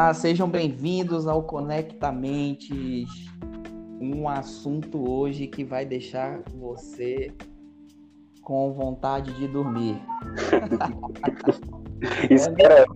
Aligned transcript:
Ah, 0.00 0.14
sejam 0.14 0.48
bem-vindos 0.48 1.26
ao 1.26 1.42
Conectamente, 1.42 3.04
um 4.00 4.28
assunto 4.28 5.10
hoje 5.10 5.48
que 5.48 5.64
vai 5.64 5.84
deixar 5.84 6.40
você 6.54 7.32
com 8.40 8.72
vontade 8.72 9.34
de 9.34 9.48
dormir. 9.48 10.00
Espera. 12.30 12.86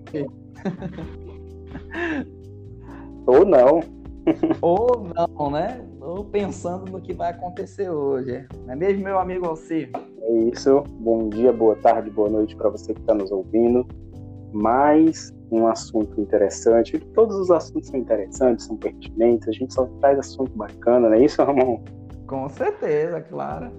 Ou 3.27 3.45
não. 3.45 3.81
Ou 4.61 5.03
não, 5.03 5.51
né? 5.51 5.85
Ou 6.01 6.25
pensando 6.25 6.93
no 6.93 7.01
que 7.01 7.13
vai 7.13 7.33
acontecer 7.33 7.91
hoje. 7.91 8.47
Não 8.65 8.75
é 8.75 8.77
mesmo, 8.77 9.03
meu 9.03 9.19
amigo 9.19 9.45
Alcir? 9.45 9.91
É 10.21 10.35
isso. 10.55 10.85
Bom 11.01 11.29
dia, 11.29 11.53
boa 11.53 11.75
tarde, 11.75 12.11
boa 12.11 12.31
noite 12.31 12.55
para 12.55 12.71
você 12.71 12.95
que 12.95 13.01
está 13.01 13.13
nos 13.13 13.33
ouvindo. 13.33 13.85
Mais 14.53 15.35
um 15.55 15.67
assunto 15.67 16.21
interessante. 16.21 16.99
Todos 17.15 17.37
os 17.37 17.51
assuntos 17.51 17.89
são 17.89 18.01
interessantes, 18.01 18.67
são 18.67 18.77
pertinentes. 18.77 19.49
A 19.49 19.53
gente 19.53 19.73
só 19.73 19.87
traz 20.01 20.19
assunto 20.19 20.51
bacana, 20.57 21.09
não 21.09 21.17
é 21.17 21.25
isso, 21.25 21.43
Ramon? 21.43 21.81
Com 22.27 22.49
certeza, 22.49 23.21
claro. 23.21 23.71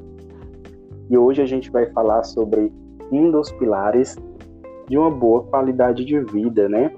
E 1.09 1.17
hoje 1.17 1.41
a 1.41 1.45
gente 1.45 1.71
vai 1.71 1.85
falar 1.87 2.23
sobre 2.23 2.71
um 3.11 3.31
dos 3.31 3.51
pilares 3.53 4.15
de 4.87 4.97
uma 4.97 5.09
boa 5.09 5.43
qualidade 5.43 6.05
de 6.05 6.19
vida, 6.19 6.69
né? 6.69 6.91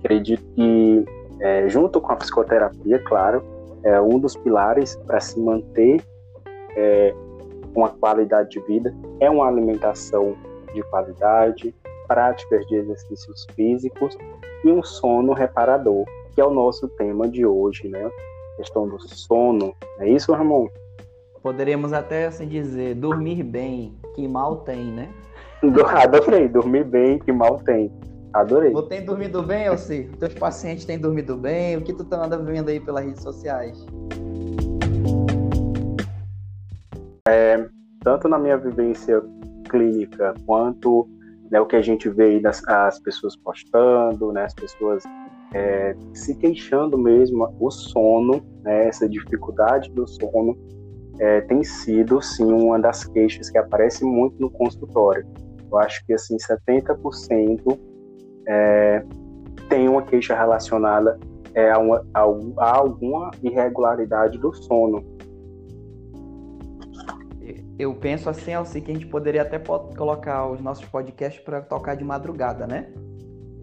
Acredito 0.00 0.44
que, 0.54 1.04
é, 1.40 1.68
junto 1.68 2.00
com 2.00 2.12
a 2.12 2.16
psicoterapia, 2.16 2.98
claro, 3.00 3.42
é 3.82 4.00
um 4.00 4.18
dos 4.18 4.36
pilares 4.36 4.96
para 5.06 5.20
se 5.20 5.38
manter 5.40 6.02
é, 6.76 7.14
uma 7.74 7.88
qualidade 7.88 8.50
de 8.50 8.60
vida 8.60 8.94
é 9.20 9.28
uma 9.28 9.46
alimentação 9.46 10.36
de 10.72 10.82
qualidade, 10.84 11.74
práticas 12.06 12.66
de 12.66 12.76
exercícios 12.76 13.46
físicos 13.54 14.16
e 14.64 14.70
um 14.70 14.82
sono 14.82 15.32
reparador, 15.32 16.04
que 16.34 16.40
é 16.40 16.44
o 16.44 16.50
nosso 16.50 16.88
tema 16.88 17.28
de 17.28 17.44
hoje, 17.44 17.88
né? 17.88 18.04
A 18.04 18.56
questão 18.56 18.88
do 18.88 18.98
sono. 19.00 19.74
É 19.98 20.08
isso, 20.08 20.32
Ramon? 20.32 20.68
Poderíamos 21.42 21.92
até 21.92 22.26
assim 22.26 22.48
dizer, 22.48 22.94
dormir 22.94 23.42
bem, 23.42 23.94
que 24.14 24.26
mal 24.26 24.56
tem, 24.58 24.84
né? 24.84 25.08
Adorei, 26.02 26.48
dormir 26.48 26.84
bem, 26.84 27.18
que 27.18 27.32
mal 27.32 27.58
tem. 27.58 27.92
Adorei. 28.32 28.72
Você 28.72 28.88
tem 28.88 29.04
dormido 29.04 29.42
bem, 29.42 29.66
Elci? 29.66 30.10
Teus 30.18 30.34
pacientes 30.34 30.84
têm 30.84 30.98
dormido 30.98 31.36
bem? 31.36 31.76
O 31.76 31.82
que 31.82 31.92
tu 31.92 32.04
tá 32.04 32.24
anda 32.24 32.36
vendo 32.36 32.68
aí 32.68 32.80
pelas 32.80 33.04
redes 33.04 33.22
sociais? 33.22 33.86
É, 37.28 37.64
tanto 38.02 38.28
na 38.28 38.38
minha 38.38 38.56
vivência 38.56 39.22
clínica 39.70 40.34
quanto 40.46 41.08
né, 41.50 41.60
o 41.60 41.66
que 41.66 41.76
a 41.76 41.82
gente 41.82 42.08
vê 42.08 42.24
aí 42.24 42.40
das, 42.40 42.66
as 42.66 42.98
pessoas 42.98 43.36
postando, 43.36 44.32
né, 44.32 44.44
as 44.44 44.54
pessoas 44.54 45.04
é, 45.54 45.94
se 46.12 46.34
queixando 46.36 46.98
mesmo, 46.98 47.54
o 47.60 47.70
sono, 47.70 48.44
né, 48.62 48.88
essa 48.88 49.08
dificuldade 49.08 49.90
do 49.92 50.06
sono, 50.06 50.56
é, 51.18 51.40
tem 51.42 51.62
sido 51.62 52.20
sim 52.20 52.52
uma 52.52 52.78
das 52.78 53.04
queixas 53.04 53.48
que 53.48 53.58
aparece 53.58 54.04
muito 54.04 54.40
no 54.40 54.50
consultório. 54.50 55.26
Eu 55.70 55.78
acho 55.78 56.04
que 56.06 56.12
assim 56.12 56.36
70% 56.36 57.78
é, 58.48 59.04
tem 59.68 59.88
uma 59.88 60.02
queixa 60.02 60.34
relacionada 60.34 61.18
é, 61.54 61.70
a, 61.70 61.78
uma, 61.78 62.04
a, 62.12 62.76
alguma 62.76 63.30
irregularidade 63.42 64.38
do 64.38 64.52
sono. 64.52 65.04
Eu 67.78 67.94
penso 67.94 68.30
assim, 68.30 68.52
Alci, 68.52 68.80
que 68.80 68.90
a 68.90 68.94
gente 68.94 69.06
poderia 69.06 69.42
até 69.42 69.58
colocar 69.58 70.46
os 70.46 70.60
nossos 70.60 70.84
podcasts 70.84 71.42
para 71.42 71.60
tocar 71.60 71.96
de 71.96 72.04
madrugada, 72.04 72.66
né? 72.66 72.92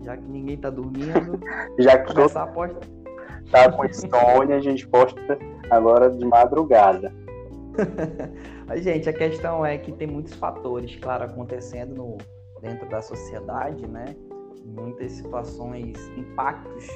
Já 0.03 0.17
que 0.17 0.23
ninguém 0.23 0.57
tá 0.57 0.69
dormindo. 0.69 1.39
Já 1.79 1.97
que 1.97 2.13
todo... 2.13 2.37
a 2.37 2.47
posta... 2.47 2.79
tá 3.49 3.71
com 3.71 3.85
insônia, 3.85 4.57
a 4.57 4.59
gente 4.59 4.85
posta 4.87 5.39
agora 5.69 6.09
de 6.09 6.25
madrugada. 6.25 7.13
gente, 8.77 9.09
a 9.09 9.13
questão 9.13 9.65
é 9.65 9.77
que 9.77 9.93
tem 9.93 10.07
muitos 10.07 10.33
fatores, 10.33 10.93
claro, 10.97 11.23
acontecendo 11.23 11.95
no, 11.95 12.17
dentro 12.61 12.89
da 12.89 13.01
sociedade, 13.01 13.87
né? 13.87 14.13
Muitas 14.65 15.13
situações, 15.13 15.97
impactos 16.17 16.87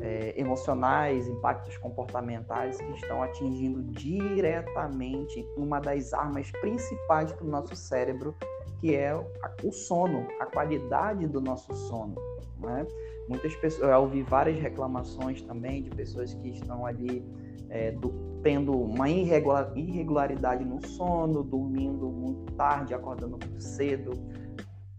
é, 0.00 0.34
emocionais, 0.38 1.28
impactos 1.28 1.76
comportamentais 1.76 2.78
que 2.78 2.92
estão 2.92 3.22
atingindo 3.22 3.82
diretamente 3.82 5.46
uma 5.56 5.80
das 5.80 6.12
armas 6.12 6.50
principais 6.52 7.32
do 7.32 7.44
nosso 7.44 7.74
cérebro, 7.76 8.34
que 8.80 8.94
é 8.94 9.14
o 9.62 9.72
sono, 9.72 10.26
a 10.40 10.46
qualidade 10.46 11.26
do 11.26 11.40
nosso 11.40 11.74
sono. 11.74 12.14
Né? 12.58 12.86
Muitas 13.28 13.54
pessoas, 13.56 13.90
eu 13.90 14.00
ouvi 14.00 14.22
várias 14.22 14.58
reclamações 14.58 15.42
também 15.42 15.82
de 15.82 15.90
pessoas 15.90 16.34
que 16.34 16.48
estão 16.48 16.86
ali 16.86 17.24
é, 17.68 17.92
do, 17.92 18.40
tendo 18.42 18.72
uma 18.72 19.08
irregular, 19.08 19.70
irregularidade 19.76 20.64
no 20.64 20.84
sono, 20.86 21.42
dormindo 21.42 22.08
muito 22.08 22.52
tarde, 22.54 22.94
acordando 22.94 23.38
muito 23.38 23.60
cedo. 23.62 24.12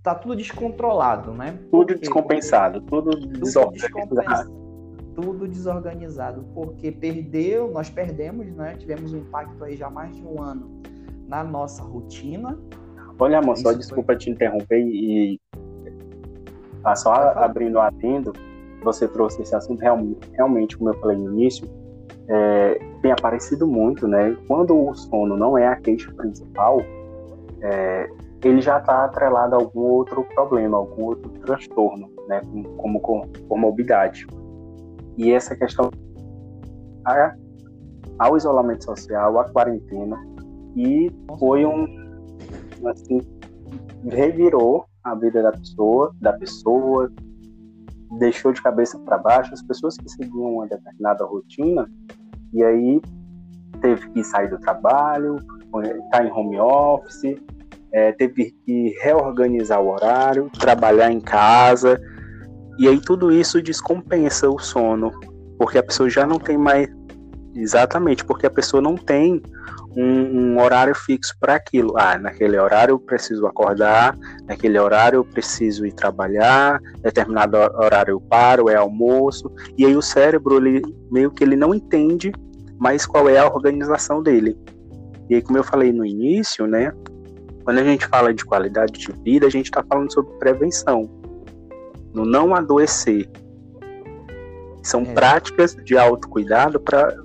Tá 0.04 0.16
tudo 0.16 0.36
descontrolado, 0.36 1.32
né? 1.32 1.60
Tudo 1.70 1.88
Porque, 1.88 1.96
descompensado, 1.96 2.82
tudo, 2.82 3.12
tudo 3.12 3.40
desorganizado 3.40 4.61
tudo 5.22 5.48
desorganizado, 5.48 6.44
porque 6.54 6.92
perdeu, 6.92 7.72
nós 7.72 7.90
perdemos, 7.90 8.48
né? 8.56 8.76
Tivemos 8.78 9.14
um 9.14 9.18
impacto 9.18 9.64
aí 9.64 9.78
já 9.78 9.90
mais 9.90 10.16
de 10.16 10.26
um 10.26 10.42
ano 10.42 10.82
na 11.28 11.44
nossa 11.44 11.84
rotina. 11.84 12.58
Olha, 13.20 13.38
amor, 13.38 13.56
só 13.58 13.72
desculpa 13.72 14.14
foi... 14.14 14.18
te 14.18 14.30
interromper 14.32 14.80
e 14.80 15.40
ah, 16.84 16.96
só 16.96 17.14
abrindo 17.14 17.76
o 17.76 17.80
atendo, 17.80 18.34
você 18.84 19.08
trouxe 19.08 19.44
esse 19.44 19.56
assunto 19.56 19.80
realmente, 19.80 20.28
realmente, 20.34 20.76
como 20.76 20.90
eu 20.90 21.00
falei 21.00 21.16
no 21.16 21.32
início, 21.34 21.70
é, 22.28 22.80
tem 23.04 23.12
aparecido 23.12 23.68
muito, 23.68 24.08
né? 24.08 24.36
Quando 24.48 24.76
o 24.76 24.96
sono 24.96 25.38
não 25.38 25.56
é 25.56 25.68
a 25.68 25.76
queixa 25.76 26.12
principal, 26.14 26.82
é, 27.62 28.10
ele 28.44 28.60
já 28.60 28.80
está 28.80 29.06
atrelado 29.06 29.56
a 29.56 29.60
algum 29.60 29.82
outro 29.82 30.24
problema, 30.34 30.78
algum 30.78 31.04
outro 31.04 31.30
transtorno, 31.46 32.10
né? 32.28 32.42
Como, 32.78 33.00
como 33.00 33.28
comorbidade. 33.48 34.26
E 35.18 35.32
essa 35.32 35.56
questão 35.56 35.92
a, 37.06 37.36
ao 38.20 38.38
isolamento 38.38 38.86
social, 38.86 39.40
à 39.40 39.50
quarentena, 39.50 40.18
e 40.76 41.12
foi 41.40 41.66
um 41.66 41.86
assim, 42.88 43.20
revirou 44.10 44.86
a 45.04 45.16
vida 45.16 45.42
da 45.42 45.52
pessoa, 45.52 46.16
da 46.20 46.34
pessoa, 46.34 47.12
deixou 48.18 48.52
de 48.52 48.62
cabeça 48.62 48.98
para 49.00 49.18
baixo 49.18 49.54
as 49.54 49.62
pessoas 49.62 49.96
que 49.98 50.10
seguiam 50.10 50.56
uma 50.56 50.68
determinada 50.68 51.26
rotina 51.26 51.90
e 52.54 52.64
aí 52.64 53.02
teve 53.82 54.10
que 54.10 54.24
sair 54.24 54.50
do 54.50 54.60
trabalho, 54.60 55.38
estar 55.38 56.10
tá 56.12 56.26
em 56.26 56.32
home 56.32 56.60
office, 56.60 57.36
é, 57.92 58.12
teve 58.12 58.52
que 58.66 58.96
reorganizar 59.02 59.82
o 59.82 59.90
horário, 59.90 60.50
trabalhar 60.60 61.12
em 61.12 61.20
casa, 61.20 62.00
e 62.82 62.88
aí 62.88 63.00
tudo 63.00 63.32
isso 63.32 63.62
descompensa 63.62 64.50
o 64.50 64.58
sono, 64.58 65.12
porque 65.56 65.78
a 65.78 65.84
pessoa 65.84 66.10
já 66.10 66.26
não 66.26 66.40
tem 66.40 66.58
mais. 66.58 66.90
Exatamente, 67.54 68.26
porque 68.26 68.48
a 68.48 68.50
pessoa 68.50 68.82
não 68.82 68.96
tem 68.96 69.40
um, 69.96 70.56
um 70.56 70.60
horário 70.60 70.96
fixo 70.96 71.36
para 71.40 71.54
aquilo. 71.54 71.94
Ah, 71.96 72.18
naquele 72.18 72.58
horário 72.58 72.94
eu 72.94 73.00
preciso 73.00 73.46
acordar, 73.46 74.18
naquele 74.48 74.80
horário 74.80 75.18
eu 75.18 75.24
preciso 75.24 75.86
ir 75.86 75.92
trabalhar, 75.92 76.80
determinado 77.04 77.56
horário 77.56 78.14
eu 78.14 78.20
paro, 78.20 78.68
é 78.68 78.76
almoço. 78.76 79.52
E 79.78 79.86
aí 79.86 79.96
o 79.96 80.02
cérebro, 80.02 80.58
ele 80.58 80.82
meio 81.12 81.30
que 81.30 81.44
ele 81.44 81.56
não 81.56 81.76
entende 81.76 82.32
mais 82.80 83.06
qual 83.06 83.30
é 83.30 83.38
a 83.38 83.46
organização 83.46 84.24
dele. 84.24 84.58
E 85.30 85.36
aí, 85.36 85.42
como 85.44 85.60
eu 85.60 85.64
falei 85.64 85.94
no 85.94 86.04
início, 86.04 86.66
né? 86.66 86.92
Quando 87.64 87.78
a 87.78 87.84
gente 87.84 88.08
fala 88.08 88.34
de 88.34 88.44
qualidade 88.44 88.94
de 88.94 89.12
vida, 89.24 89.46
a 89.46 89.52
gente 89.52 89.66
está 89.66 89.84
falando 89.84 90.12
sobre 90.12 90.34
prevenção 90.40 91.21
no 92.14 92.26
não 92.26 92.56
adoecer. 92.56 93.30
São 94.84 95.02
é. 95.02 95.14
práticas 95.14 95.76
de 95.76 95.98
autocuidado 95.98 96.80
para 96.80 97.16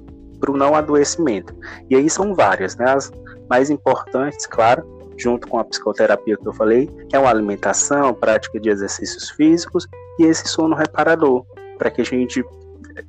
o 0.48 0.56
não 0.56 0.74
adoecimento. 0.74 1.54
E 1.88 1.96
aí 1.96 2.08
são 2.08 2.34
várias, 2.34 2.76
né? 2.76 2.92
As 2.92 3.10
mais 3.48 3.70
importantes, 3.70 4.46
claro, 4.46 4.84
junto 5.16 5.48
com 5.48 5.58
a 5.58 5.64
psicoterapia 5.64 6.36
que 6.36 6.46
eu 6.46 6.52
falei, 6.52 6.90
é 7.12 7.18
uma 7.18 7.30
alimentação, 7.30 8.12
prática 8.12 8.60
de 8.60 8.68
exercícios 8.68 9.30
físicos 9.30 9.86
e 10.18 10.24
esse 10.24 10.48
sono 10.48 10.74
reparador, 10.74 11.44
para 11.78 11.90
que 11.90 12.02
a 12.02 12.04
gente 12.04 12.44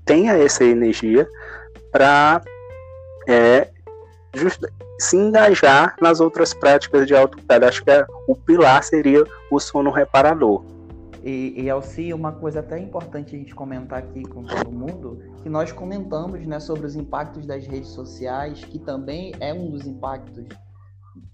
tenha 0.06 0.34
essa 0.34 0.64
energia 0.64 1.28
para 1.92 2.42
é, 3.28 3.70
se 5.00 5.18
engajar 5.18 5.96
nas 6.02 6.20
outras 6.20 6.54
práticas 6.54 7.08
de 7.08 7.16
autocuidado. 7.16 7.66
Acho 7.66 7.84
que 7.84 7.92
é, 7.92 8.06
o 8.28 8.36
pilar 8.36 8.84
seria 8.84 9.24
o 9.52 9.60
sono 9.60 9.92
reparador. 9.92 10.64
E, 11.28 11.62
e 11.62 11.70
Alci, 11.70 12.14
uma 12.14 12.32
coisa 12.32 12.62
até 12.62 12.80
importante 12.80 13.36
a 13.36 13.38
gente 13.38 13.54
comentar 13.54 14.00
aqui 14.00 14.24
com 14.24 14.46
todo 14.46 14.72
mundo, 14.72 15.22
que 15.44 15.50
nós 15.50 15.74
comentamos 15.74 16.48
né, 16.48 16.58
sobre 16.58 16.86
os 16.86 16.96
impactos 16.96 17.46
das 17.46 17.68
redes 17.68 17.90
sociais, 17.90 18.64
que 18.64 18.80
também 18.80 19.34
é 19.42 19.54
um 19.54 19.70
dos 19.70 19.86
impactos 19.86 20.46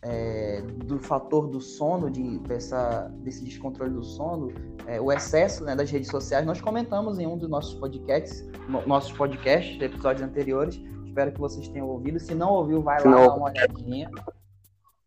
é, 0.01 0.63
do 0.84 0.98
fator 0.98 1.48
do 1.48 1.62
sono, 1.62 2.10
de, 2.10 2.40
dessa, 2.40 3.07
desse 3.19 3.44
descontrole 3.44 3.94
do 3.94 4.04
sono, 4.04 4.51
é, 4.88 5.00
o 5.00 5.12
excesso 5.12 5.63
né, 5.63 5.75
das 5.75 5.92
redes 5.92 6.10
sociais, 6.10 6.44
nós 6.44 6.60
comentamos 6.60 7.19
em 7.19 7.28
um 7.28 7.38
dos 7.38 7.48
nossos 7.48 7.75
podcasts, 7.75 8.50
no, 8.68 8.84
nossos 8.88 9.12
podcasts, 9.12 9.80
episódios 9.80 10.28
anteriores. 10.28 10.81
Espero 11.06 11.31
que 11.31 11.39
vocês 11.39 11.68
tenham 11.68 11.88
ouvido. 11.88 12.19
Se 12.19 12.34
não 12.34 12.50
ouviu, 12.50 12.81
vai 12.81 12.98
lá 13.04 13.28
dar 13.28 13.36
uma 13.36 13.51
olhadinha. 13.51 14.10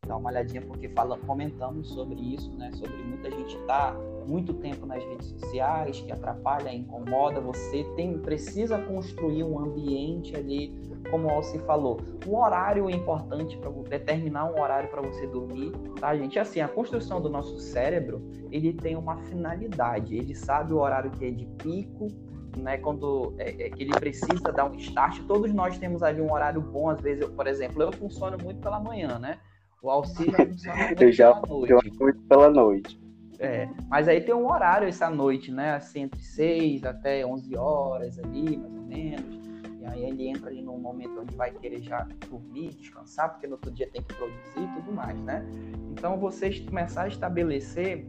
Dá 0.07 0.17
uma 0.17 0.31
olhadinha 0.31 0.63
porque 0.63 0.89
fala, 0.91 1.19
comentamos 1.19 1.89
sobre 1.89 2.21
isso, 2.21 2.57
né? 2.57 2.71
Sobre 2.75 2.97
muita 3.03 3.29
gente 3.29 3.57
estar 3.57 3.93
tá 3.93 4.16
muito 4.27 4.53
tempo 4.55 4.87
nas 4.87 5.03
redes 5.05 5.29
sociais, 5.29 6.01
que 6.01 6.13
atrapalha, 6.13 6.73
incomoda. 6.73 7.41
Você 7.41 7.85
tem 7.97 8.19
precisa 8.19 8.79
construir 8.79 9.45
um 9.45 9.59
ambiente 9.59 10.37
ali 10.37 10.87
como 11.11 11.29
o 11.29 11.31
Alci 11.31 11.59
falou, 11.61 12.01
um 12.27 12.37
horário 12.37 12.91
importante 12.91 13.57
para 13.59 13.71
determinar 13.71 14.47
um 14.47 14.61
horário 14.61 14.89
para 14.89 15.01
você 15.01 15.27
dormir, 15.27 15.73
tá, 16.01 16.17
gente? 16.17 16.39
Assim, 16.39 16.61
a 16.61 16.69
construção 16.69 17.21
do 17.21 17.29
nosso 17.29 17.59
cérebro, 17.59 18.23
ele 18.51 18.73
tem 18.73 18.97
uma 18.97 19.17
finalidade, 19.19 20.17
ele 20.17 20.35
sabe 20.35 20.73
o 20.73 20.79
horário 20.79 21.11
que 21.11 21.25
é 21.25 21.31
de 21.31 21.47
pico, 21.63 22.09
né, 22.57 22.79
quando 22.79 23.35
é, 23.39 23.51
é, 23.51 23.71
ele 23.77 23.93
precisa 23.93 24.51
dar 24.51 24.65
um 24.65 24.75
start, 24.77 25.21
todos 25.27 25.53
nós 25.53 25.79
temos 25.79 26.03
ali 26.03 26.21
um 26.21 26.33
horário 26.33 26.61
bom, 26.61 26.89
às 26.89 27.01
vezes, 27.01 27.23
eu, 27.23 27.31
por 27.31 27.47
exemplo, 27.47 27.83
eu 27.83 27.93
funciono 27.93 28.37
muito 28.43 28.61
pela 28.61 28.81
manhã, 28.81 29.19
né? 29.19 29.39
O 29.83 29.89
já 30.03 30.47
funciona 30.47 30.87
muito 30.87 31.03
eu 31.03 31.13
já 31.13 31.35
pela 31.35 31.47
noite. 31.47 31.99
muito 32.01 32.21
pela 32.23 32.51
noite. 32.51 33.06
É, 33.39 33.69
mas 33.89 34.09
aí 34.09 34.21
tem 34.21 34.35
um 34.35 34.51
horário 34.51 34.89
essa 34.89 35.11
noite, 35.11 35.53
né? 35.53 35.75
Assim, 35.75 36.03
entre 36.03 36.23
6 36.23 36.85
até 36.85 37.25
11 37.25 37.57
horas 37.57 38.19
ali, 38.19 38.57
mais 38.57 38.75
ou 38.75 38.83
menos. 38.83 39.47
Aí 39.87 40.05
ele 40.05 40.29
entra 40.29 40.51
ali 40.51 40.63
num 40.63 40.79
momento 40.79 41.21
onde 41.21 41.35
vai 41.37 41.51
querer 41.53 41.81
já 41.81 42.07
dormir, 42.29 42.75
descansar, 42.75 43.31
porque 43.31 43.47
no 43.47 43.53
outro 43.55 43.71
dia 43.71 43.89
tem 43.91 44.03
que 44.03 44.15
produzir 44.15 44.59
e 44.59 44.81
tudo 44.81 44.93
mais, 44.93 45.19
né? 45.21 45.45
Então 45.93 46.19
vocês 46.19 46.59
começar 46.61 47.03
a 47.03 47.09
estabelecer 47.09 48.07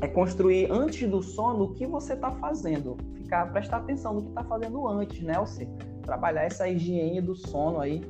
é 0.00 0.08
construir 0.08 0.70
antes 0.70 1.08
do 1.08 1.22
sono 1.22 1.64
o 1.64 1.74
que 1.74 1.86
você 1.86 2.14
está 2.14 2.30
fazendo, 2.30 2.96
ficar 3.14 3.52
prestar 3.52 3.78
atenção 3.78 4.14
no 4.14 4.22
que 4.22 4.28
está 4.28 4.44
fazendo 4.44 4.88
antes, 4.88 5.22
né, 5.22 5.36
Alci? 5.36 5.68
Trabalhar 6.02 6.44
essa 6.44 6.68
higiene 6.68 7.20
do 7.20 7.34
sono 7.34 7.80
aí. 7.80 8.02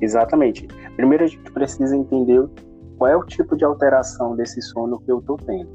Exatamente. 0.00 0.66
Primeiro 0.94 1.24
a 1.24 1.26
gente 1.26 1.50
precisa 1.50 1.96
entender 1.96 2.48
qual 2.98 3.10
é 3.10 3.16
o 3.16 3.24
tipo 3.24 3.56
de 3.56 3.64
alteração 3.64 4.34
desse 4.34 4.60
sono 4.62 4.98
que 5.00 5.10
eu 5.10 5.18
estou 5.18 5.36
tendo. 5.36 5.68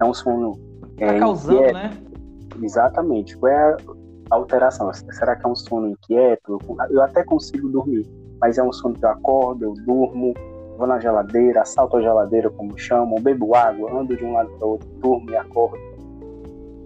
É 0.00 0.04
um 0.04 0.14
sono 0.14 0.58
tá 0.98 1.06
é, 1.06 1.18
causando, 1.18 1.58
inquieto. 1.58 1.74
né? 1.74 1.90
Exatamente. 2.62 3.36
Qual 3.36 3.52
é 3.52 3.76
alteração. 4.30 4.92
Será 4.92 5.36
que 5.36 5.46
é 5.46 5.48
um 5.48 5.56
sono 5.56 5.88
inquieto? 5.88 6.58
Eu 6.90 7.02
até 7.02 7.24
consigo 7.24 7.68
dormir, 7.68 8.06
mas 8.40 8.58
é 8.58 8.62
um 8.62 8.72
sono 8.72 8.94
que 8.94 9.04
eu 9.04 9.10
acordo, 9.10 9.64
eu 9.64 9.74
durmo, 9.84 10.34
vou 10.76 10.86
na 10.86 11.00
geladeira, 11.00 11.62
assalto 11.62 11.96
a 11.96 12.02
geladeira, 12.02 12.50
como 12.50 12.76
chamam, 12.78 13.20
bebo 13.20 13.54
água, 13.54 13.90
ando 13.92 14.16
de 14.16 14.24
um 14.24 14.32
lado 14.32 14.50
para 14.58 14.66
o 14.66 14.70
outro, 14.72 14.88
durmo 15.00 15.30
e 15.30 15.36
acordo. 15.36 15.78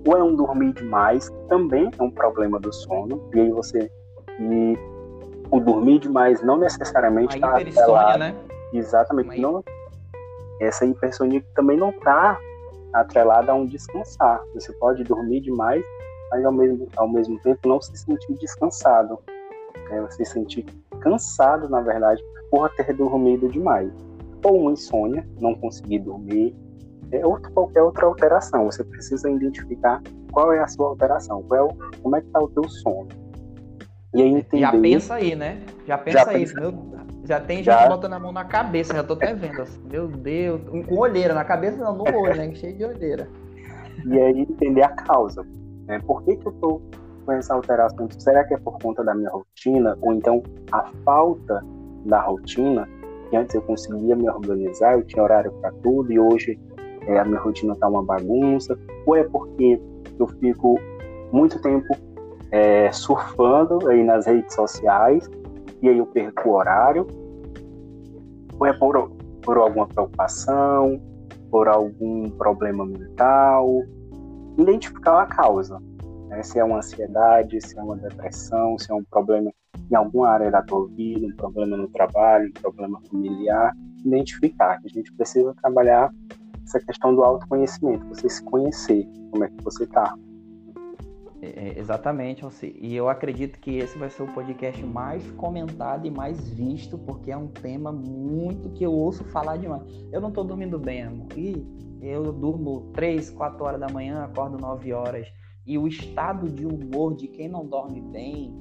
Ou 0.06 0.16
é 0.16 0.22
um 0.22 0.34
dormir 0.34 0.72
demais, 0.72 1.30
também 1.48 1.90
é 1.96 2.02
um 2.02 2.10
problema 2.10 2.58
do 2.58 2.72
sono, 2.72 3.20
e 3.34 3.40
aí 3.40 3.50
você. 3.50 3.90
E 4.40 4.78
o 5.50 5.60
dormir 5.60 6.00
demais 6.00 6.42
não 6.42 6.56
necessariamente 6.56 7.36
está 7.36 7.56
atrelado. 7.56 8.18
Né? 8.18 8.34
Exatamente. 8.72 9.40
Não, 9.40 9.62
essa 10.60 10.84
hipersonia 10.84 11.44
também 11.54 11.76
não 11.76 11.90
está 11.90 12.38
atrelada 12.92 13.52
a 13.52 13.54
um 13.54 13.66
descansar. 13.66 14.42
Você 14.54 14.72
pode 14.74 15.02
dormir 15.04 15.40
demais 15.40 15.84
mas 16.32 16.44
ao 16.46 16.52
mesmo, 16.52 16.88
ao 16.96 17.08
mesmo 17.08 17.38
tempo 17.40 17.68
não 17.68 17.80
se 17.80 17.94
sentir 17.94 18.34
descansado. 18.38 19.18
Né? 19.90 20.00
Você 20.00 20.24
se 20.24 20.32
sentir 20.32 20.64
cansado, 21.00 21.68
na 21.68 21.82
verdade, 21.82 22.22
por 22.50 22.70
ter 22.70 22.92
dormido 22.94 23.48
demais. 23.50 23.92
Ou 24.42 24.62
uma 24.62 24.72
insônia, 24.72 25.28
não 25.38 25.54
conseguir 25.54 25.98
dormir, 26.00 26.56
é, 27.12 27.24
ou 27.24 27.38
qualquer 27.52 27.82
outra 27.82 28.06
alteração. 28.06 28.64
Você 28.64 28.82
precisa 28.82 29.30
identificar 29.30 30.02
qual 30.32 30.52
é 30.54 30.60
a 30.60 30.66
sua 30.66 30.88
alteração, 30.88 31.42
qual 31.42 31.60
é 31.60 31.62
o, 31.62 32.00
como 32.02 32.16
é 32.16 32.20
que 32.22 32.26
está 32.26 32.40
o 32.40 32.48
teu 32.48 32.66
sono. 32.66 33.08
E 34.14 34.22
aí 34.22 34.30
entender... 34.30 34.60
Já 34.60 34.72
pensa 34.72 35.14
aí, 35.14 35.34
né? 35.34 35.62
Já 35.86 35.98
pensa 35.98 36.18
já 36.18 36.30
aí. 36.30 36.46
Meu, 36.54 36.91
já 37.24 37.40
tem 37.40 37.58
gente 37.58 37.66
já... 37.66 37.88
botando 37.88 38.14
a 38.14 38.18
mão 38.18 38.32
na 38.32 38.44
cabeça, 38.44 38.94
já 38.94 39.04
tô 39.04 39.14
até 39.14 39.32
vendo. 39.32 39.62
Assim, 39.62 39.80
meu 39.88 40.08
Deus, 40.08 40.60
com 40.86 40.96
olheira, 40.96 41.34
na 41.34 41.44
cabeça 41.44 41.76
não, 41.76 41.96
no 41.96 42.04
olho, 42.04 42.36
né? 42.36 42.52
Cheio 42.54 42.76
de 42.76 42.84
olheira. 42.84 43.28
E 44.04 44.18
aí 44.18 44.40
entender 44.40 44.82
a 44.82 44.88
causa. 44.88 45.46
Né? 45.86 46.00
Por 46.00 46.22
que, 46.24 46.36
que 46.36 46.46
eu 46.46 46.52
estou 46.52 46.82
com 47.24 47.32
essa 47.32 47.54
alteração? 47.54 48.08
Será 48.18 48.44
que 48.44 48.54
é 48.54 48.58
por 48.58 48.78
conta 48.78 49.04
da 49.04 49.14
minha 49.14 49.30
rotina? 49.30 49.96
Ou 50.00 50.12
então 50.12 50.42
a 50.72 50.90
falta 51.04 51.64
da 52.04 52.20
rotina? 52.20 52.88
Que 53.30 53.36
antes 53.36 53.54
eu 53.54 53.62
conseguia 53.62 54.16
me 54.16 54.28
organizar, 54.28 54.94
eu 54.94 55.04
tinha 55.04 55.22
horário 55.22 55.52
para 55.52 55.70
tudo 55.82 56.12
e 56.12 56.18
hoje 56.18 56.58
é, 57.06 57.18
a 57.18 57.24
minha 57.24 57.40
rotina 57.40 57.72
está 57.74 57.88
uma 57.88 58.02
bagunça? 58.02 58.76
Ou 59.06 59.16
é 59.16 59.22
porque 59.24 59.80
eu 60.18 60.26
fico 60.26 60.78
muito 61.30 61.60
tempo 61.62 61.96
é, 62.50 62.90
surfando 62.90 63.88
aí 63.88 64.02
nas 64.02 64.26
redes 64.26 64.54
sociais 64.54 65.30
e 65.82 65.88
aí 65.88 65.98
eu 65.98 66.06
perco 66.06 66.48
o 66.48 66.52
horário? 66.52 67.06
Ou 68.58 68.66
é 68.66 68.72
por, 68.72 69.10
por 69.42 69.58
alguma 69.58 69.86
preocupação, 69.86 71.00
por 71.50 71.68
algum 71.68 72.30
problema 72.30 72.86
mental, 72.86 73.82
identificar 74.56 75.22
a 75.22 75.26
causa. 75.26 75.82
Né? 76.28 76.42
Se 76.42 76.58
é 76.58 76.64
uma 76.64 76.78
ansiedade, 76.78 77.60
se 77.60 77.78
é 77.78 77.82
uma 77.82 77.96
depressão, 77.96 78.78
se 78.78 78.90
é 78.90 78.94
um 78.94 79.04
problema 79.04 79.52
em 79.90 79.94
alguma 79.94 80.28
área 80.28 80.50
da 80.50 80.62
tua 80.62 80.86
vida, 80.88 81.26
um 81.26 81.36
problema 81.36 81.76
no 81.76 81.88
trabalho, 81.88 82.48
um 82.48 82.60
problema 82.62 83.00
familiar, 83.10 83.74
identificar. 84.04 84.80
A 84.84 84.88
gente 84.88 85.12
precisa 85.12 85.54
trabalhar 85.60 86.10
essa 86.64 86.78
questão 86.80 87.14
do 87.14 87.22
autoconhecimento, 87.22 88.06
você 88.06 88.28
se 88.28 88.42
conhecer, 88.44 89.06
como 89.30 89.44
é 89.44 89.48
que 89.48 89.64
você 89.64 89.84
está. 89.84 90.14
É, 91.42 91.46
é 91.46 91.78
exatamente, 91.78 92.44
e 92.80 92.94
eu 92.94 93.08
acredito 93.08 93.58
que 93.58 93.78
esse 93.78 93.98
vai 93.98 94.08
ser 94.08 94.22
o 94.22 94.32
podcast 94.32 94.80
mais 94.86 95.28
comentado 95.32 96.06
e 96.06 96.10
mais 96.10 96.48
visto, 96.50 96.96
porque 96.96 97.32
é 97.32 97.36
um 97.36 97.48
tema 97.48 97.90
muito 97.90 98.70
que 98.70 98.84
eu 98.84 98.92
ouço 98.92 99.24
falar 99.24 99.56
demais. 99.56 99.82
Eu 100.12 100.20
não 100.20 100.28
estou 100.28 100.44
dormindo 100.44 100.78
bem, 100.78 101.02
amor. 101.02 101.26
E 101.36 101.66
eu 102.00 102.32
durmo 102.32 102.92
3, 102.92 103.30
4 103.30 103.64
horas 103.64 103.80
da 103.80 103.88
manhã, 103.88 104.22
acordo 104.22 104.56
9 104.56 104.92
horas. 104.92 105.26
E 105.66 105.76
o 105.76 105.88
estado 105.88 106.48
de 106.48 106.64
humor 106.64 107.16
de 107.16 107.26
quem 107.26 107.48
não 107.48 107.66
dorme 107.66 108.00
bem, 108.00 108.54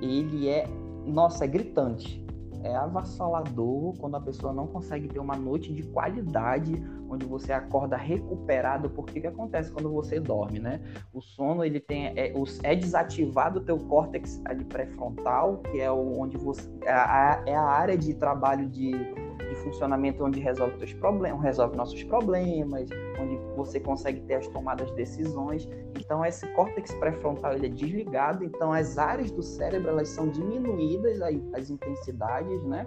ele 0.00 0.48
é, 0.48 0.66
nossa, 1.06 1.44
é 1.44 1.48
gritante. 1.48 2.21
É 2.64 2.74
avassalador 2.74 3.94
quando 3.98 4.16
a 4.16 4.20
pessoa 4.20 4.52
não 4.52 4.66
consegue 4.66 5.08
ter 5.08 5.18
uma 5.18 5.36
noite 5.36 5.72
de 5.72 5.82
qualidade, 5.82 6.82
onde 7.08 7.26
você 7.26 7.52
acorda 7.52 7.96
recuperado, 7.96 8.88
porque 8.90 9.18
o 9.18 9.22
que 9.22 9.26
acontece 9.26 9.70
quando 9.70 9.90
você 9.90 10.18
dorme, 10.18 10.58
né? 10.58 10.80
O 11.12 11.20
sono, 11.20 11.64
ele 11.64 11.80
tem, 11.80 12.06
é, 12.06 12.32
é 12.62 12.74
desativado 12.74 13.60
o 13.60 13.62
teu 13.62 13.78
córtex 13.78 14.40
ali 14.44 14.64
pré-frontal, 14.64 15.58
que 15.70 15.80
é 15.80 15.90
o, 15.90 16.20
onde 16.20 16.36
você, 16.36 16.70
é 16.84 16.92
a, 16.92 17.42
é 17.46 17.54
a 17.54 17.62
área 17.62 17.96
de 17.96 18.14
trabalho 18.14 18.68
de 18.68 18.92
de 19.48 19.54
funcionamento 19.56 20.24
onde 20.24 20.40
resolve 20.40 20.76
teus 20.78 20.92
problemas, 20.94 21.40
resolve 21.42 21.76
nossos 21.76 22.02
problemas, 22.04 22.88
onde 23.20 23.36
você 23.56 23.80
consegue 23.80 24.20
ter 24.22 24.34
as 24.34 24.46
tomadas 24.48 24.88
de 24.90 24.96
decisões. 24.96 25.68
Então 25.98 26.24
esse 26.24 26.46
córtex 26.54 26.92
pré-frontal 26.94 27.54
ele 27.54 27.66
é 27.66 27.70
desligado, 27.70 28.44
então 28.44 28.72
as 28.72 28.98
áreas 28.98 29.30
do 29.30 29.42
cérebro 29.42 29.90
elas 29.90 30.08
são 30.08 30.28
diminuídas 30.28 31.20
as 31.54 31.70
intensidades, 31.70 32.62
né? 32.64 32.86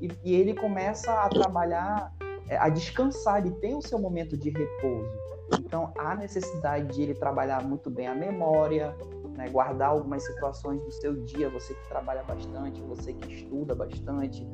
E, 0.00 0.10
e 0.24 0.34
ele 0.34 0.54
começa 0.54 1.12
a 1.12 1.28
trabalhar, 1.28 2.12
é, 2.48 2.56
a 2.56 2.68
descansar, 2.68 3.38
ele 3.38 3.54
tem 3.56 3.74
o 3.74 3.82
seu 3.82 3.98
momento 3.98 4.36
de 4.36 4.50
repouso. 4.50 5.10
Então 5.60 5.92
há 5.96 6.14
necessidade 6.14 6.94
de 6.94 7.02
ele 7.02 7.14
trabalhar 7.14 7.62
muito 7.62 7.88
bem 7.88 8.06
a 8.06 8.14
memória, 8.14 8.94
né, 9.36 9.48
guardar 9.50 9.90
algumas 9.90 10.24
situações 10.24 10.80
do 10.82 10.90
seu 10.90 11.14
dia, 11.24 11.48
você 11.50 11.74
que 11.74 11.88
trabalha 11.88 12.22
bastante, 12.22 12.80
você 12.82 13.12
que 13.12 13.32
estuda 13.32 13.74
bastante, 13.74 14.46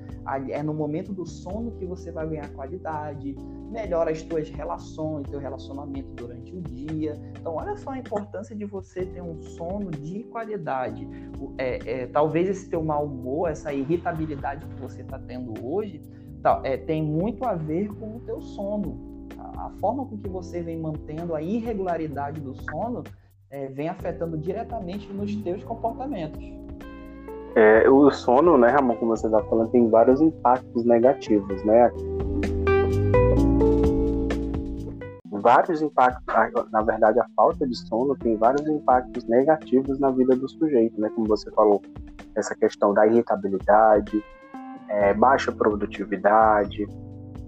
é 0.50 0.62
no 0.62 0.74
momento 0.74 1.12
do 1.12 1.24
sono 1.24 1.72
que 1.72 1.86
você 1.86 2.10
vai 2.10 2.28
ganhar 2.28 2.48
qualidade, 2.52 3.36
melhora 3.70 4.10
as 4.10 4.20
suas 4.20 4.48
relações, 4.50 5.28
teu 5.28 5.38
relacionamento 5.38 6.10
durante 6.14 6.54
o 6.54 6.60
dia. 6.60 7.18
Então, 7.38 7.54
olha 7.56 7.76
só 7.76 7.90
a 7.90 7.98
importância 7.98 8.54
de 8.54 8.64
você 8.64 9.06
ter 9.06 9.22
um 9.22 9.40
sono 9.40 9.90
de 9.90 10.24
qualidade. 10.24 11.08
É, 11.56 12.02
é, 12.02 12.06
talvez 12.06 12.48
esse 12.48 12.68
teu 12.68 12.82
mau 12.82 13.06
humor, 13.06 13.50
essa 13.50 13.72
irritabilidade 13.72 14.66
que 14.66 14.80
você 14.80 15.02
está 15.02 15.18
tendo 15.18 15.64
hoje, 15.64 16.02
tá, 16.42 16.60
é, 16.64 16.76
tem 16.76 17.02
muito 17.02 17.44
a 17.44 17.54
ver 17.54 17.88
com 17.94 18.16
o 18.16 18.20
teu 18.20 18.40
sono. 18.42 19.28
A, 19.38 19.66
a 19.66 19.70
forma 19.80 20.04
com 20.06 20.18
que 20.18 20.28
você 20.28 20.60
vem 20.60 20.78
mantendo 20.78 21.34
a 21.34 21.40
irregularidade 21.40 22.40
do 22.40 22.54
sono 22.54 23.02
é, 23.52 23.66
vem 23.66 23.88
afetando 23.88 24.36
diretamente 24.38 25.12
nos 25.12 25.36
teus 25.36 25.62
comportamentos. 25.62 26.42
É, 27.54 27.88
o 27.88 28.10
sono, 28.10 28.56
né, 28.56 28.68
Ramon, 28.68 28.96
como 28.96 29.14
você 29.14 29.26
está 29.26 29.42
falando, 29.44 29.70
tem 29.70 29.88
vários 29.90 30.22
impactos 30.22 30.84
negativos, 30.86 31.62
né? 31.64 31.90
Vários 35.30 35.82
impactos, 35.82 36.24
na 36.72 36.80
verdade, 36.80 37.20
a 37.20 37.26
falta 37.36 37.66
de 37.66 37.76
sono 37.76 38.16
tem 38.16 38.36
vários 38.36 38.66
impactos 38.66 39.24
negativos 39.24 39.98
na 39.98 40.10
vida 40.10 40.34
do 40.34 40.48
sujeito, 40.48 40.98
né? 40.98 41.10
Como 41.14 41.26
você 41.26 41.50
falou, 41.50 41.82
essa 42.34 42.54
questão 42.54 42.94
da 42.94 43.06
irritabilidade, 43.06 44.24
é, 44.88 45.12
baixa 45.12 45.52
produtividade, 45.52 46.88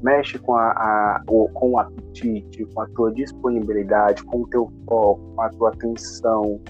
mexe 0.04 0.38
com, 0.38 0.54
a, 0.54 0.70
a, 0.70 1.22
o, 1.26 1.48
com 1.48 1.72
o 1.72 1.78
apetite, 1.78 2.66
com 2.66 2.82
a 2.82 2.86
tua 2.88 3.10
disponibilidade, 3.10 4.22
com 4.24 4.42
o 4.42 4.48
teu 4.48 4.70
foco, 4.86 5.32
com 5.34 5.40
a 5.40 5.48
tua 5.48 5.70
atenção. 5.70 6.60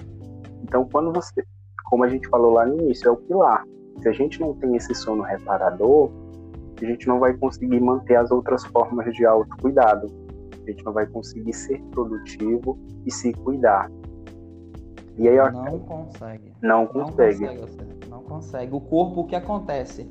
Então, 0.63 0.87
quando 0.89 1.11
você, 1.11 1.43
como 1.89 2.05
a 2.05 2.07
gente 2.07 2.29
falou 2.29 2.53
lá 2.53 2.65
no 2.65 2.79
início, 2.81 3.09
é 3.09 3.11
o 3.11 3.17
pilar. 3.17 3.65
Se 4.01 4.07
a 4.07 4.13
gente 4.13 4.39
não 4.39 4.53
tem 4.53 4.77
esse 4.77 4.95
sono 4.95 5.21
reparador, 5.21 6.09
a 6.81 6.85
gente 6.85 7.07
não 7.07 7.19
vai 7.19 7.33
conseguir 7.33 7.79
manter 7.81 8.15
as 8.15 8.31
outras 8.31 8.65
formas 8.65 9.13
de 9.13 9.25
autocuidado. 9.25 10.07
A 10.53 10.71
gente 10.71 10.83
não 10.85 10.93
vai 10.93 11.05
conseguir 11.05 11.53
ser 11.53 11.81
produtivo 11.91 12.79
e 13.05 13.11
se 13.11 13.33
cuidar. 13.33 13.91
E 15.17 15.27
aí, 15.27 15.37
não 15.51 15.79
consegue. 15.79 16.53
Não 16.61 16.87
consegue. 16.87 17.45
Não 17.45 17.57
consegue, 17.57 18.09
não 18.09 18.23
consegue. 18.23 18.75
O 18.75 18.81
corpo, 18.81 19.21
o 19.21 19.25
que 19.25 19.35
acontece? 19.35 20.09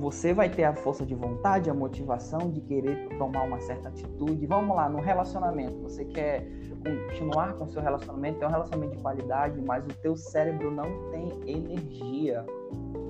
Você 0.00 0.34
vai 0.34 0.48
ter 0.48 0.64
a 0.64 0.74
força 0.74 1.06
de 1.06 1.14
vontade, 1.14 1.70
a 1.70 1.74
motivação 1.74 2.50
de 2.50 2.60
querer 2.62 3.08
tomar 3.16 3.44
uma 3.44 3.60
certa 3.60 3.88
atitude. 3.88 4.44
Vamos 4.46 4.74
lá, 4.74 4.88
no 4.88 5.00
relacionamento, 5.00 5.78
você 5.82 6.04
quer 6.04 6.46
continuar 6.84 7.54
com 7.54 7.64
o 7.64 7.70
seu 7.70 7.82
relacionamento, 7.82 8.38
ter 8.38 8.46
um 8.46 8.50
relacionamento 8.50 8.96
de 8.96 9.02
qualidade, 9.02 9.60
mas 9.60 9.84
o 9.84 9.94
teu 10.00 10.16
cérebro 10.16 10.70
não 10.70 11.10
tem 11.10 11.28
energia 11.46 12.44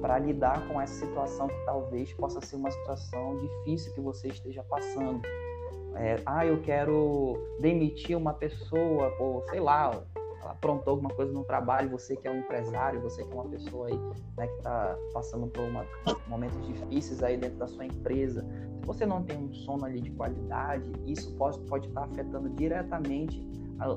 para 0.00 0.18
lidar 0.18 0.66
com 0.68 0.80
essa 0.80 0.94
situação 1.06 1.48
que 1.48 1.64
talvez 1.64 2.12
possa 2.14 2.40
ser 2.40 2.56
uma 2.56 2.70
situação 2.70 3.38
difícil 3.38 3.92
que 3.94 4.00
você 4.00 4.28
esteja 4.28 4.62
passando. 4.64 5.20
É, 5.94 6.16
ah, 6.24 6.46
eu 6.46 6.60
quero 6.62 7.36
demitir 7.60 8.16
uma 8.16 8.32
pessoa, 8.32 9.12
ou 9.18 9.42
sei 9.48 9.60
lá, 9.60 10.02
aprontou 10.44 10.92
alguma 10.92 11.10
coisa 11.10 11.32
no 11.32 11.44
trabalho, 11.44 11.90
você 11.90 12.16
que 12.16 12.26
é 12.26 12.30
um 12.30 12.38
empresário, 12.38 13.00
você 13.00 13.24
que 13.24 13.32
é 13.32 13.34
uma 13.34 13.48
pessoa 13.48 13.88
aí, 13.88 13.98
né, 14.36 14.46
que 14.46 14.56
está 14.56 14.96
passando 15.12 15.46
por 15.48 15.62
uma, 15.62 15.84
momentos 16.28 16.66
difíceis 16.66 17.22
aí 17.22 17.36
dentro 17.36 17.58
da 17.58 17.66
sua 17.66 17.86
empresa, 17.86 18.44
se 18.80 18.86
você 18.86 19.04
não 19.04 19.22
tem 19.22 19.38
um 19.38 19.52
sono 19.52 19.84
ali 19.84 20.00
de 20.00 20.10
qualidade, 20.12 20.84
isso 21.06 21.34
pode, 21.36 21.58
pode 21.60 21.88
estar 21.88 22.04
afetando 22.04 22.48
diretamente 22.50 23.44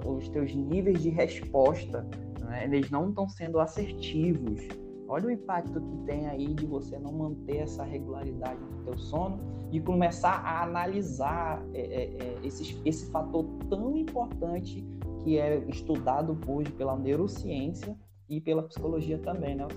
os 0.06 0.30
teus 0.30 0.54
níveis 0.54 1.02
de 1.02 1.10
resposta, 1.10 2.08
né? 2.40 2.64
eles 2.66 2.90
não 2.90 3.10
estão 3.10 3.28
sendo 3.28 3.60
assertivos, 3.60 4.68
Olha 5.08 5.28
o 5.28 5.32
impacto 5.32 5.80
que 5.80 5.98
tem 6.06 6.28
aí 6.28 6.54
de 6.54 6.66
você 6.66 6.98
não 6.98 7.12
manter 7.12 7.58
essa 7.58 7.84
regularidade 7.84 8.60
no 8.60 8.84
teu 8.84 8.98
sono 8.98 9.38
e 9.72 9.80
começar 9.80 10.42
a 10.44 10.64
analisar 10.64 11.64
é, 11.74 11.82
é, 11.82 12.04
é 12.04 12.40
esse, 12.44 12.82
esse 12.86 13.12
fator 13.12 13.46
tão 13.70 13.96
importante 13.98 14.84
que 15.24 15.40
é 15.40 15.58
estudado 15.68 16.38
hoje 16.48 16.72
pela 16.72 16.96
neurociência 16.96 17.96
e 18.30 18.42
pela 18.42 18.64
psicologia 18.64 19.18
também, 19.18 19.56
né? 19.56 19.68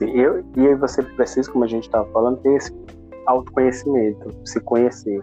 Eu, 0.00 0.44
e 0.56 0.66
aí 0.66 0.74
você 0.74 1.02
precisa, 1.02 1.50
como 1.50 1.64
a 1.64 1.68
gente 1.68 1.84
estava 1.84 2.06
falando, 2.10 2.38
ter 2.38 2.54
esse 2.56 2.72
autoconhecimento, 3.26 4.30
se 4.44 4.60
conhecer. 4.60 5.20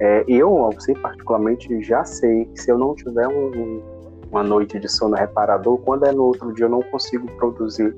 É, 0.00 0.24
eu, 0.28 0.70
você 0.72 0.94
particularmente, 0.94 1.82
já 1.82 2.04
sei 2.04 2.44
que 2.46 2.60
se 2.60 2.70
eu 2.70 2.76
não 2.76 2.94
tiver 2.94 3.28
um, 3.28 3.82
uma 4.30 4.42
noite 4.42 4.78
de 4.78 4.88
sono 4.88 5.14
reparador, 5.14 5.78
quando 5.78 6.04
é 6.04 6.12
no 6.12 6.24
outro 6.24 6.52
dia 6.52 6.66
eu 6.66 6.70
não 6.70 6.82
consigo 6.82 7.26
produzir 7.36 7.94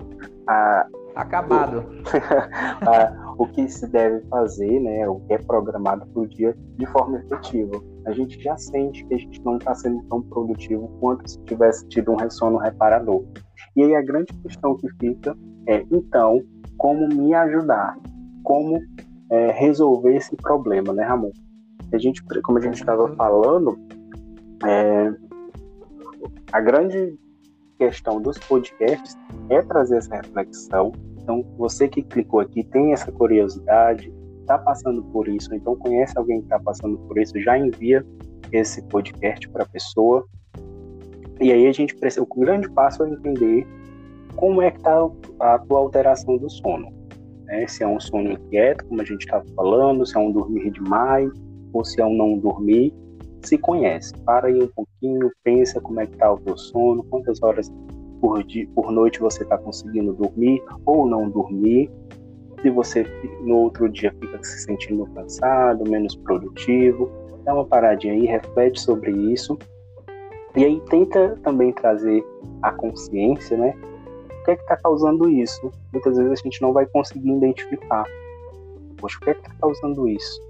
a, 0.47 0.87
acabado 1.15 1.79
o, 1.79 1.83
a, 2.89 3.35
o 3.39 3.47
que 3.47 3.69
se 3.69 3.87
deve 3.89 4.21
fazer, 4.29 4.79
né, 4.81 5.09
o 5.09 5.21
que 5.21 5.33
é 5.33 5.39
programado 5.39 6.07
para 6.07 6.23
o 6.23 6.27
dia 6.27 6.55
de 6.77 6.87
forma 6.87 7.19
efetiva. 7.19 7.81
A 8.07 8.13
gente 8.13 8.41
já 8.41 8.57
sente 8.57 9.05
que 9.05 9.15
a 9.15 9.19
gente 9.19 9.45
não 9.45 9.57
está 9.57 9.75
sendo 9.75 10.03
tão 10.05 10.23
produtivo 10.23 10.89
quanto 11.01 11.29
se 11.29 11.41
tivesse 11.41 11.87
tido 11.89 12.13
um 12.13 12.17
ressono 12.17 12.57
reparador. 12.57 13.25
E 13.75 13.83
aí 13.83 13.95
a 13.95 14.03
grande 14.03 14.33
questão 14.43 14.77
que 14.77 14.89
fica 15.01 15.37
é, 15.67 15.85
então, 15.91 16.43
como 16.79 17.09
me 17.09 17.35
ajudar? 17.35 17.99
Como 18.45 18.81
é, 19.31 19.51
resolver 19.51 20.15
esse 20.15 20.37
problema, 20.37 20.93
né, 20.93 21.05
Ramon? 21.05 21.33
A 21.93 21.99
gente, 21.99 22.23
como 22.43 22.59
a 22.59 22.61
gente 22.61 22.75
estava 22.75 23.09
falando, 23.17 23.77
é, 24.65 25.13
a 26.53 26.61
grande 26.61 27.19
questão 27.79 28.21
dos 28.23 28.39
podcasts 28.39 29.17
é 29.51 29.61
trazer 29.63 29.99
essa 29.99 30.15
reflexão. 30.17 30.93
Então, 31.21 31.45
você 31.59 31.89
que 31.89 32.03
clicou 32.03 32.39
aqui 32.41 32.63
tem 32.63 32.93
essa 32.93 33.11
curiosidade, 33.11 34.13
está 34.47 34.59
passando 34.59 35.03
por 35.05 35.29
isso, 35.29 35.55
então 35.55 35.77
conhece 35.77 36.17
alguém 36.17 36.39
que 36.39 36.47
está 36.47 36.59
passando 36.59 36.97
por 36.99 37.19
isso, 37.19 37.39
já 37.41 37.59
envia 37.59 38.05
esse 38.53 38.83
podcast 38.85 39.49
para 39.49 39.65
a 39.65 39.67
pessoa. 39.67 40.25
E 41.41 41.53
aí 41.53 41.67
a 41.67 41.73
gente 41.73 41.95
precisa, 41.97 42.23
o 42.23 42.27
grande 42.27 42.71
passo 42.71 43.05
é 43.05 43.11
entender 43.11 43.67
como 44.37 44.63
é 44.63 44.71
que 44.71 44.79
está 44.79 45.07
a 45.41 45.59
tua 45.59 45.81
alteração 45.81 46.37
do 46.39 46.49
sono. 46.49 46.93
Né? 47.45 47.67
Se 47.67 47.83
é 47.83 47.87
um 47.87 48.01
sono 48.01 48.33
inquieto, 48.33 48.85
como 48.87 49.03
a 49.03 49.05
gente 49.05 49.23
estava 49.23 49.45
falando, 49.55 50.07
se 50.07 50.17
é 50.17 50.21
um 50.21 50.33
dormir 50.33 50.71
demais, 50.71 51.31
ou 51.73 51.85
se 51.85 52.01
é 52.01 52.07
um 52.07 52.17
não 52.17 52.39
dormir 52.39 52.95
se 53.47 53.57
conhece. 53.57 54.13
Para 54.25 54.49
aí 54.49 54.63
um 54.63 54.69
pouquinho, 54.69 55.31
pensa 55.43 55.81
como 55.81 56.01
é 56.01 56.07
que 56.07 56.15
está 56.15 56.33
o 56.33 56.39
teu 56.39 56.57
sono, 56.57 57.03
quantas 57.05 57.43
horas 57.43 57.73
por, 58.21 58.43
dia, 58.45 58.69
por 58.75 58.91
noite 58.91 59.21
você 59.21 59.43
está 59.43 59.57
conseguindo 59.57 60.13
dormir 60.13 60.63
ou 60.85 61.07
não 61.07 61.31
dormir. 61.31 61.91
Se 62.67 62.71
você 62.71 63.07
no 63.43 63.59
outro 63.59 63.89
dia 63.89 64.13
fica 64.21 64.43
se 64.43 64.65
sentindo 64.65 65.07
cansado, 65.15 65.89
menos 65.89 66.17
produtivo, 66.17 67.09
dá 67.45 67.55
uma 67.55 67.65
paradinha 67.65 68.13
aí, 68.13 68.27
reflete 68.27 68.81
sobre 68.81 69.13
isso. 69.13 69.57
E 70.57 70.65
aí 70.65 70.81
tenta 70.91 71.39
também 71.45 71.73
trazer 71.73 72.25
a 72.63 72.73
consciência, 72.73 73.57
né? 73.57 73.73
O 74.41 74.45
que 74.45 74.51
é 74.51 74.57
que 74.57 74.63
está 74.63 74.77
causando 74.79 75.31
isso? 75.31 75.71
Muitas 75.93 76.17
vezes 76.17 76.33
a 76.33 76.43
gente 76.43 76.61
não 76.61 76.73
vai 76.73 76.87
conseguir 76.87 77.31
identificar. 77.31 78.05
Poxa, 78.97 79.17
o 79.17 79.21
que 79.21 79.31
é 79.31 79.35
que 79.35 79.43
está 79.43 79.55
causando 79.61 80.09
isso? 80.09 80.43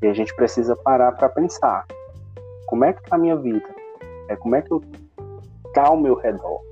E 0.00 0.06
a 0.06 0.14
gente 0.14 0.34
precisa 0.34 0.74
parar 0.76 1.12
para 1.12 1.28
pensar: 1.28 1.84
como 2.68 2.86
é 2.86 2.92
que 2.94 3.02
está 3.02 3.16
a 3.16 3.18
minha 3.18 3.36
vida? 3.36 3.68
É, 4.30 4.36
como 4.36 4.56
é 4.56 4.62
que 4.62 4.74
está 5.66 5.88
ao 5.88 5.96
meu 5.98 6.14
redor? 6.14 6.62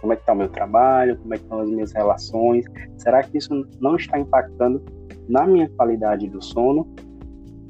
Como 0.00 0.12
é 0.12 0.16
que 0.16 0.22
está 0.22 0.32
o 0.32 0.36
meu 0.36 0.48
trabalho? 0.48 1.16
Como 1.18 1.34
é 1.34 1.36
que 1.36 1.42
estão 1.42 1.60
as 1.60 1.68
minhas 1.68 1.92
relações? 1.92 2.64
Será 2.96 3.22
que 3.22 3.38
isso 3.38 3.66
não 3.80 3.96
está 3.96 4.18
impactando 4.18 4.82
na 5.28 5.46
minha 5.46 5.68
qualidade 5.70 6.28
do 6.28 6.42
sono? 6.42 6.86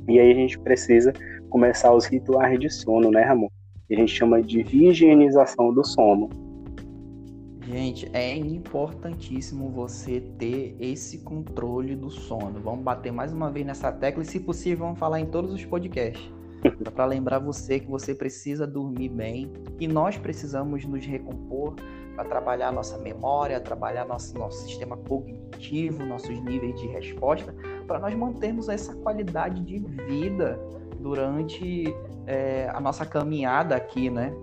E 0.09 0.19
aí 0.19 0.31
a 0.31 0.35
gente 0.35 0.59
precisa 0.59 1.13
começar 1.51 1.93
os 1.93 2.07
rituais 2.07 2.59
de 2.59 2.71
sono, 2.71 3.11
né, 3.11 3.23
Ramon? 3.23 3.49
Que 3.87 3.95
a 3.95 3.99
gente 3.99 4.13
chama 4.13 4.43
de 4.43 4.61
higienização 4.61 5.73
do 5.73 5.85
sono 5.85 6.29
Gente, 7.69 8.09
é 8.15 8.35
importantíssimo 8.35 9.69
você 9.69 10.23
ter 10.39 10.75
esse 10.81 11.19
controle 11.19 11.95
do 11.95 12.09
sono. 12.09 12.59
Vamos 12.61 12.83
bater 12.83 13.13
mais 13.13 13.31
uma 13.31 13.51
vez 13.51 13.67
nessa 13.67 13.93
tecla 13.93 14.23
e, 14.23 14.27
se 14.27 14.41
possível, 14.41 14.87
vamos 14.87 14.99
falar 14.99 15.21
em 15.21 15.27
todos 15.27 15.53
os 15.53 15.63
podcasts. 15.67 16.33
para 16.95 17.05
lembrar 17.05 17.39
você 17.41 17.79
que 17.79 17.87
você 17.87 18.15
precisa 18.15 18.67
dormir 18.67 19.11
bem 19.11 19.53
e 19.79 19.87
nós 19.87 20.17
precisamos 20.17 20.83
nos 20.87 21.05
recompor 21.05 21.77
para 22.19 22.29
trabalhar 22.29 22.73
nossa 22.73 22.99
memória, 22.99 23.61
trabalhar 23.61 24.05
nosso, 24.05 24.37
nosso 24.37 24.67
sistema 24.67 24.97
cognitivo, 24.97 26.05
nossos 26.05 26.37
níveis 26.43 26.75
de 26.81 26.89
resposta, 26.89 27.55
para 27.87 28.01
nós 28.01 28.13
mantermos 28.13 28.69
essa 28.69 28.93
qualidade 28.97 29.63
de 29.63 29.79
vida 29.79 30.59
durante 30.99 31.95
é, 32.27 32.69
a 32.75 32.81
nossa 32.81 33.07
caminhada 33.07 33.77
aqui, 33.77 34.11
né? 34.11 34.35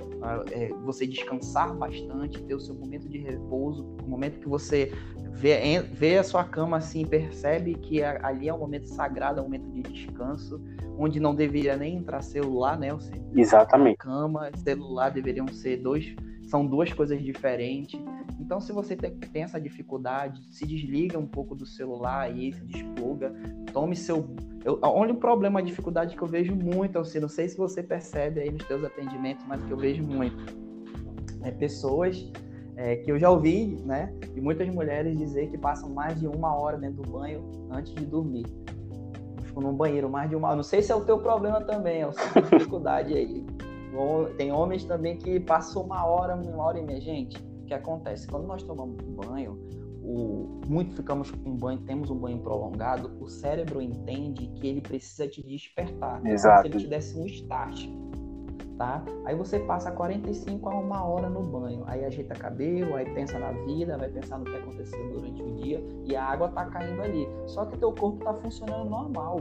É, 0.52 0.70
você 0.86 1.06
descansar 1.06 1.76
bastante, 1.76 2.42
ter 2.44 2.56
o 2.56 2.60
seu 2.62 2.74
momento 2.74 3.10
de 3.10 3.18
repouso, 3.18 3.86
o 4.06 4.10
momento 4.10 4.40
que 4.40 4.48
você 4.48 4.94
vê, 5.34 5.82
vê 5.82 6.18
a 6.18 6.24
sua 6.24 6.46
cama 6.46 6.78
assim, 6.78 7.06
percebe 7.06 7.76
que 7.76 8.02
ali 8.02 8.48
é 8.48 8.54
um 8.54 8.58
momento 8.58 8.88
sagrado, 8.88 9.40
é 9.40 9.42
um 9.42 9.46
momento 9.46 9.70
de 9.70 9.82
descanso, 9.82 10.64
onde 10.98 11.20
não 11.20 11.36
deveria 11.36 11.76
nem 11.76 11.98
entrar 11.98 12.22
celular, 12.22 12.80
né? 12.80 12.98
Seja, 13.00 13.22
Exatamente. 13.36 13.98
Cama, 13.98 14.50
celular 14.64 15.10
deveriam 15.10 15.48
ser 15.50 15.76
dois, 15.76 16.16
são 16.48 16.66
duas 16.66 16.92
coisas 16.94 17.22
diferentes. 17.22 18.00
Então, 18.40 18.60
se 18.60 18.72
você 18.72 18.96
tem 18.96 19.44
essa 19.44 19.60
dificuldade, 19.60 20.42
se 20.52 20.66
desliga 20.66 21.18
um 21.18 21.26
pouco 21.26 21.56
do 21.56 21.66
celular 21.66 22.22
aí, 22.22 22.54
se 22.54 22.66
despluga, 22.66 23.34
tome 23.72 23.96
seu. 23.96 24.36
Eu, 24.64 24.80
olha 24.82 25.14
o 25.14 25.18
problema, 25.18 25.60
a 25.60 25.64
dificuldade 25.64 26.16
que 26.16 26.22
eu 26.22 26.28
vejo 26.28 26.56
muito, 26.56 27.00
assim, 27.00 27.20
não 27.20 27.30
sei 27.30 27.48
se 27.48 27.58
você 27.58 27.82
percebe 27.82 28.42
aí 28.42 28.52
nos 28.52 28.66
seus 28.66 28.84
atendimentos, 28.84 29.46
mas 29.48 29.64
que 29.64 29.72
eu 29.72 29.78
vejo 29.78 30.04
muito. 30.04 30.38
É 31.42 31.52
pessoas 31.52 32.32
é, 32.76 32.98
que 32.98 33.12
eu 33.12 33.20
já 33.20 33.30
ouvi, 33.30 33.78
né, 33.86 34.14
e 34.36 34.42
muitas 34.42 34.68
mulheres 34.70 35.18
dizer 35.18 35.50
que 35.50 35.58
passam 35.58 35.90
mais 35.90 36.20
de 36.20 36.28
uma 36.28 36.56
hora 36.56 36.78
dentro 36.78 37.04
do 37.04 37.10
banho 37.10 37.44
antes 37.72 37.94
de 37.94 38.06
dormir. 38.06 38.46
Fico 39.44 39.62
num 39.62 39.74
banheiro 39.74 40.10
mais 40.10 40.30
de 40.30 40.36
uma 40.36 40.48
hora. 40.48 40.58
Não 40.58 40.64
sei 40.64 40.82
se 40.82 40.92
é 40.92 40.96
o 40.96 41.06
teu 41.06 41.20
problema 41.20 41.62
também, 41.62 42.02
é 42.02 42.04
a 42.04 42.40
dificuldade 42.58 43.14
aí. 43.14 43.46
Tem 44.38 44.52
homens 44.52 44.84
também 44.84 45.18
que 45.18 45.40
passam 45.40 45.84
uma 45.84 46.06
hora, 46.06 46.36
uma 46.36 46.64
hora 46.64 46.80
e 46.80 46.84
meia. 46.84 47.02
Gente, 47.02 47.38
o 47.38 47.66
que 47.66 47.74
acontece? 47.74 48.28
Quando 48.28 48.46
nós 48.46 48.64
tomamos 48.64 48.98
um 49.04 49.14
banho, 49.14 49.60
o, 50.04 50.62
muito 50.68 50.96
ficamos 50.96 51.32
com 51.32 51.50
um 51.50 51.56
banho, 51.56 51.80
temos 51.80 52.10
um 52.10 52.16
banho 52.16 52.38
prolongado, 52.40 53.12
o 53.20 53.28
cérebro 53.28 53.82
entende 53.82 54.48
que 54.48 54.68
ele 54.68 54.82
precisa 54.82 55.28
te 55.28 55.42
despertar. 55.44 56.26
Exato. 56.26 56.62
Se 56.62 56.68
ele 56.68 56.80
te 56.80 56.88
desse 56.88 57.18
um 57.18 57.26
start. 57.26 57.88
tá? 58.78 59.04
Aí 59.26 59.36
você 59.36 59.60
passa 59.60 59.92
45 59.92 60.70
a 60.70 60.78
uma 60.78 61.04
hora 61.04 61.30
no 61.30 61.42
banho, 61.42 61.84
aí 61.88 62.06
ajeita 62.06 62.36
cabelo, 62.36 62.96
aí 62.96 63.06
pensa 63.14 63.40
na 63.40 63.52
vida, 63.52 63.98
vai 63.98 64.10
pensar 64.10 64.38
no 64.38 64.46
que 64.46 64.56
aconteceu 64.56 65.12
durante 65.12 65.42
o 65.42 65.56
dia 65.56 65.84
e 66.04 66.16
a 66.16 66.24
água 66.24 66.50
tá 66.50 66.66
caindo 66.66 67.02
ali. 67.02 67.28
Só 67.48 67.66
que 67.66 67.78
teu 67.78 67.92
corpo 67.94 68.24
tá 68.24 68.34
funcionando 68.34 68.90
normal, 68.90 69.40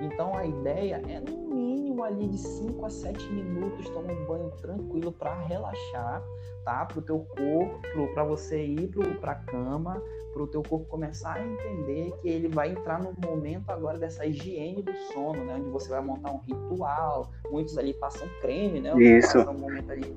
Então 0.00 0.36
a 0.36 0.46
ideia 0.46 1.02
é 1.08 1.20
no 1.20 1.48
mínimo 1.48 2.04
ali 2.04 2.28
de 2.28 2.38
5 2.38 2.86
a 2.86 2.90
7 2.90 3.32
minutos 3.32 3.88
tomar 3.90 4.12
um 4.12 4.24
banho 4.24 4.50
tranquilo 4.62 5.10
para 5.10 5.34
relaxar, 5.42 6.22
tá? 6.64 6.86
Pro 6.86 7.02
teu 7.02 7.26
corpo, 7.36 8.14
para 8.14 8.22
você 8.24 8.64
ir 8.64 8.88
pro, 8.88 9.14
pra 9.16 9.34
cama, 9.34 10.00
para 10.32 10.42
o 10.42 10.46
teu 10.46 10.62
corpo 10.62 10.86
começar 10.86 11.34
a 11.34 11.44
entender 11.44 12.12
que 12.20 12.28
ele 12.28 12.48
vai 12.48 12.70
entrar 12.70 13.02
no 13.02 13.12
momento 13.26 13.70
agora 13.70 13.98
dessa 13.98 14.24
higiene 14.24 14.82
do 14.82 14.94
sono, 15.12 15.44
né? 15.44 15.56
Onde 15.58 15.68
você 15.70 15.88
vai 15.88 16.00
montar 16.00 16.30
um 16.30 16.38
ritual. 16.38 17.30
Muitos 17.50 17.76
ali 17.76 17.92
passam 17.94 18.28
creme, 18.40 18.80
né? 18.80 18.96
Isso. 18.98 19.32
Passam 19.32 19.54
um 19.54 19.58
momento 19.58 19.90
ali, 19.90 20.16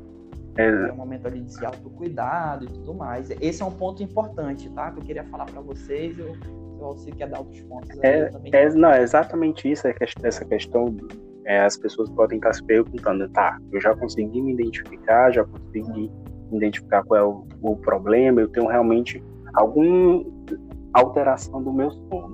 é. 0.58 0.68
é 0.68 0.92
um 0.92 0.96
momento 0.96 1.26
ali 1.28 1.42
de 1.42 1.66
autocuidado 1.66 2.66
e 2.66 2.68
tudo 2.68 2.94
mais. 2.94 3.32
Esse 3.42 3.64
é 3.64 3.66
um 3.66 3.72
ponto 3.72 4.04
importante, 4.04 4.70
tá? 4.70 4.92
Que 4.92 5.00
eu 5.00 5.04
queria 5.04 5.24
falar 5.26 5.46
para 5.46 5.62
vocês. 5.62 6.18
Eu, 6.20 6.38
se 6.92 7.06
você 7.06 7.12
quer 7.12 7.30
dar 7.30 7.40
outros 7.40 7.62
pontos. 7.64 7.90
É, 8.04 8.30
é, 8.52 8.70
não, 8.74 8.90
é 8.90 9.02
exatamente 9.02 9.72
isso. 9.72 9.88
É 9.88 9.96
essa 10.24 10.46
questão 10.46 10.96
é, 11.46 11.62
as 11.62 11.78
pessoas 11.78 12.10
podem 12.10 12.38
estar 12.38 12.54
se 12.54 12.64
perguntando, 12.64 13.28
tá, 13.30 13.60
eu 13.72 13.82
já 13.82 13.96
consegui 13.96 14.42
me 14.42 14.54
identificar, 14.54 15.32
já 15.32 15.44
consegui 15.44 16.12
identificar 16.52 17.04
qual 17.04 17.20
é 17.20 17.24
o, 17.24 17.46
o 17.62 17.76
problema, 17.78 18.40
eu 18.40 18.48
tenho 18.48 18.68
realmente 18.68 19.22
alguma 19.54 20.24
alteração 20.94 21.62
do 21.62 21.74
meu 21.74 21.92
sono. 21.92 22.34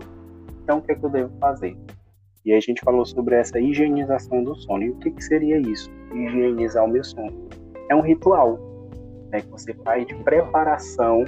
Então, 0.64 0.78
o 0.78 0.82
que, 0.82 0.92
é 0.92 0.96
que 0.96 1.04
eu 1.04 1.10
devo 1.10 1.32
fazer? 1.40 1.76
E 2.46 2.54
a 2.54 2.60
gente 2.60 2.82
falou 2.82 3.06
sobre 3.06 3.36
essa 3.36 3.60
higienização 3.60 4.44
do 4.44 4.56
sono. 4.56 4.84
E 4.84 4.90
o 4.92 4.96
que, 4.96 5.12
que 5.12 5.24
seria 5.24 5.58
isso? 5.60 5.90
Higienizar 6.14 6.86
o 6.86 6.88
meu 6.88 7.04
sono. 7.04 7.50
É 7.90 7.96
um 7.96 8.02
ritual 8.02 8.60
né, 9.32 9.42
que 9.42 9.50
você 9.50 9.74
faz 9.74 10.06
de 10.08 10.16
preparação 10.16 11.26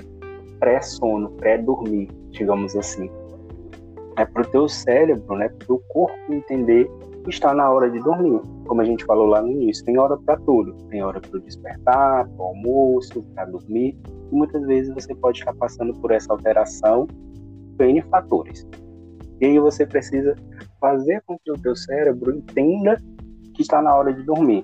pré-sono, 0.62 1.32
pré-dormir, 1.32 2.08
digamos 2.30 2.74
assim. 2.78 3.12
É 4.18 4.26
para 4.26 4.44
o 4.44 4.46
teu 4.46 4.70
cérebro, 4.70 5.36
né, 5.36 5.50
para 5.50 5.74
o 5.74 5.80
corpo 5.90 6.34
entender 6.34 6.90
que 7.24 7.30
está 7.30 7.54
na 7.54 7.70
hora 7.70 7.90
de 7.90 8.00
dormir. 8.00 8.42
Como 8.66 8.80
a 8.80 8.86
gente 8.86 9.04
falou 9.04 9.26
lá 9.26 9.42
no 9.42 9.50
início, 9.50 9.84
tem 9.84 9.98
hora 9.98 10.18
para 10.18 10.38
tudo. 10.38 10.74
Tem 10.90 11.04
hora 11.04 11.20
para 11.20 11.40
despertar, 11.40 12.30
para 12.30 12.46
almoço, 12.46 13.24
para 13.34 13.46
dormir 13.46 13.98
e 14.32 14.36
muitas 14.36 14.66
vezes 14.66 14.94
você 14.94 15.14
pode 15.16 15.40
estar 15.40 15.54
passando 15.56 15.94
por 16.00 16.12
essa 16.12 16.32
alteração 16.32 17.08
por 17.78 17.86
N 17.86 18.02
fatores. 18.04 18.66
E 19.40 19.46
aí 19.46 19.60
você 19.60 19.86
precisa 19.86 20.36
fazer 20.80 21.22
com 21.26 21.38
que 21.40 21.52
o 21.52 21.58
teu 21.58 21.76
cérebro 21.76 22.36
entenda 22.36 22.98
que 23.54 23.62
está 23.62 23.82
na 23.82 23.96
hora 23.96 24.14
de 24.14 24.24
dormir. 24.24 24.64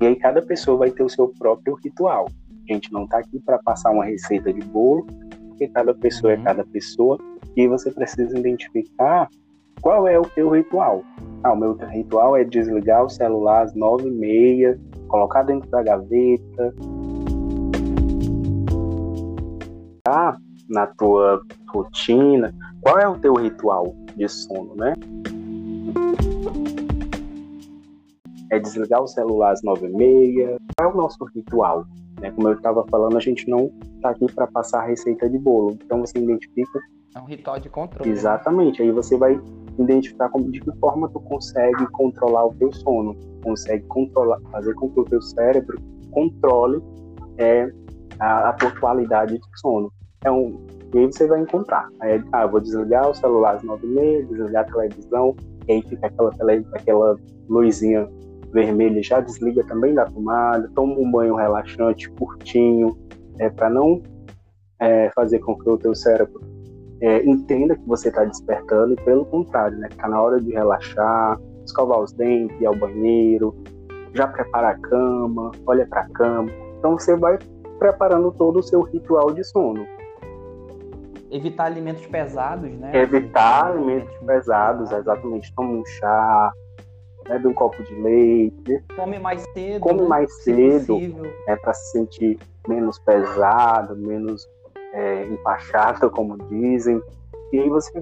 E 0.00 0.06
aí 0.06 0.16
cada 0.16 0.42
pessoa 0.42 0.78
vai 0.78 0.90
ter 0.90 1.02
o 1.02 1.08
seu 1.08 1.28
próprio 1.38 1.74
ritual. 1.82 2.26
A 2.68 2.72
gente 2.72 2.92
não 2.92 3.04
está 3.04 3.18
aqui 3.18 3.38
para 3.40 3.58
passar 3.58 3.90
uma 3.90 4.04
receita 4.04 4.52
de 4.52 4.60
bolo, 4.60 5.06
porque 5.48 5.68
cada 5.68 5.94
pessoa 5.94 6.32
é 6.32 6.36
uhum. 6.36 6.44
cada 6.44 6.64
pessoa, 6.64 7.18
e 7.56 7.68
você 7.68 7.90
precisa 7.90 8.38
identificar 8.38 9.28
qual 9.80 10.08
é 10.08 10.18
o 10.18 10.22
teu 10.22 10.50
ritual. 10.50 11.02
Ah, 11.42 11.52
o 11.52 11.56
meu 11.56 11.74
ritual 11.74 12.36
é 12.36 12.44
desligar 12.44 13.04
o 13.04 13.10
celular 13.10 13.64
às 13.64 13.74
nove 13.74 14.08
e 14.08 14.10
meia, 14.10 14.80
colocar 15.08 15.42
dentro 15.42 15.68
da 15.70 15.82
gaveta, 15.82 16.74
na 20.68 20.86
tua 20.86 21.40
rotina, 21.68 22.54
qual 22.80 22.98
é 22.98 23.08
o 23.08 23.18
teu 23.18 23.34
ritual 23.34 23.94
de 24.16 24.28
sono, 24.28 24.74
né? 24.76 24.94
É 28.50 28.58
desligar 28.58 29.02
o 29.02 29.06
celular 29.06 29.52
às 29.52 29.62
nove 29.62 29.86
e 29.86 29.90
meia. 29.90 30.56
Qual 30.76 30.90
é 30.90 30.92
o 30.92 30.96
nosso 30.96 31.24
ritual? 31.34 31.86
Né? 32.24 32.30
Como 32.30 32.48
eu 32.48 32.54
estava 32.54 32.84
falando, 32.90 33.18
a 33.18 33.20
gente 33.20 33.48
não 33.48 33.70
está 33.96 34.10
aqui 34.10 34.26
para 34.32 34.46
passar 34.46 34.80
a 34.80 34.86
receita 34.86 35.28
de 35.28 35.38
bolo. 35.38 35.76
Então 35.84 36.00
você 36.00 36.18
identifica. 36.18 36.80
É 37.14 37.20
um 37.20 37.24
ritual 37.24 37.60
de 37.60 37.68
controle. 37.68 38.08
Né? 38.08 38.16
Exatamente. 38.16 38.82
Aí 38.82 38.90
você 38.90 39.16
vai 39.18 39.38
identificar 39.78 40.30
como, 40.30 40.50
de 40.50 40.60
que 40.60 40.72
forma 40.78 41.08
tu 41.10 41.20
consegue 41.20 41.86
controlar 41.92 42.46
o 42.46 42.54
teu 42.54 42.72
sono, 42.72 43.14
consegue 43.42 43.84
controlar, 43.86 44.40
fazer 44.50 44.74
com 44.74 44.88
que 44.90 45.00
o 45.00 45.04
teu 45.04 45.20
cérebro 45.20 45.78
controle 46.10 46.80
é, 47.36 47.68
a, 48.18 48.48
a 48.48 48.52
tua 48.54 48.70
qualidade 48.72 49.34
de 49.34 49.60
sono. 49.60 49.92
É 50.24 50.30
um, 50.30 50.64
e 50.94 50.98
aí 50.98 51.06
você 51.06 51.26
vai 51.26 51.40
encontrar. 51.40 51.88
Aí, 52.00 52.22
ah, 52.32 52.46
vou 52.46 52.60
desligar 52.60 53.10
o 53.10 53.14
celular 53.14 53.56
às 53.56 53.62
nove 53.62 53.86
e 53.86 53.90
meia, 53.90 54.24
desligar 54.24 54.62
a 54.62 54.72
televisão, 54.72 55.36
e 55.68 55.72
aí 55.72 55.82
fica 55.82 56.06
aquela, 56.06 56.30
aquela 56.72 57.16
luzinha 57.48 58.08
vermelha, 58.54 59.02
já 59.02 59.20
desliga 59.20 59.64
também 59.64 59.92
da 59.92 60.06
tomada, 60.06 60.70
toma 60.74 60.94
um 60.94 61.10
banho 61.10 61.34
relaxante, 61.34 62.08
curtinho, 62.10 62.96
é, 63.38 63.50
para 63.50 63.68
não 63.68 64.00
é, 64.80 65.10
fazer 65.10 65.40
com 65.40 65.58
que 65.58 65.68
o 65.68 65.76
teu 65.76 65.94
cérebro 65.94 66.40
é, 67.00 67.24
entenda 67.24 67.76
que 67.76 67.86
você 67.86 68.08
está 68.08 68.24
despertando, 68.24 68.94
e 68.94 68.96
pelo 69.04 69.26
contrário, 69.26 69.76
né, 69.78 69.88
tá 69.96 70.08
na 70.08 70.22
hora 70.22 70.40
de 70.40 70.52
relaxar, 70.52 71.38
escovar 71.66 72.00
os 72.00 72.12
dentes, 72.12 72.58
ir 72.60 72.66
ao 72.66 72.76
banheiro, 72.76 73.54
já 74.14 74.28
prepara 74.28 74.68
a 74.68 74.78
cama, 74.78 75.50
olha 75.66 75.84
para 75.86 76.02
a 76.02 76.08
cama. 76.10 76.48
Então 76.78 76.96
você 76.96 77.16
vai 77.16 77.36
preparando 77.78 78.30
todo 78.30 78.60
o 78.60 78.62
seu 78.62 78.82
ritual 78.82 79.32
de 79.32 79.42
sono 79.42 79.84
evitar 81.36 81.64
alimentos 81.64 82.06
pesados, 82.06 82.70
né? 82.70 82.92
Evitar 82.94 83.72
alimentos 83.72 84.16
pesados, 84.24 84.92
exatamente. 84.92 85.52
Toma 85.56 85.70
um 85.70 85.84
chá, 85.84 86.52
bebe 87.28 87.48
um 87.48 87.54
copo 87.54 87.82
de 87.82 87.94
leite. 87.94 88.82
Come 88.96 89.18
mais 89.18 89.42
cedo. 89.52 89.80
Come 89.80 90.02
né? 90.02 90.08
mais 90.08 90.32
cedo, 90.42 90.98
é 91.48 91.56
para 91.56 91.72
se 91.72 91.92
sentir 91.92 92.38
menos 92.68 92.98
pesado, 92.98 93.96
menos 93.96 94.46
é, 94.92 95.26
empachado, 95.26 96.10
como 96.10 96.38
dizem. 96.48 97.00
E 97.52 97.60
aí 97.60 97.68
você, 97.68 98.00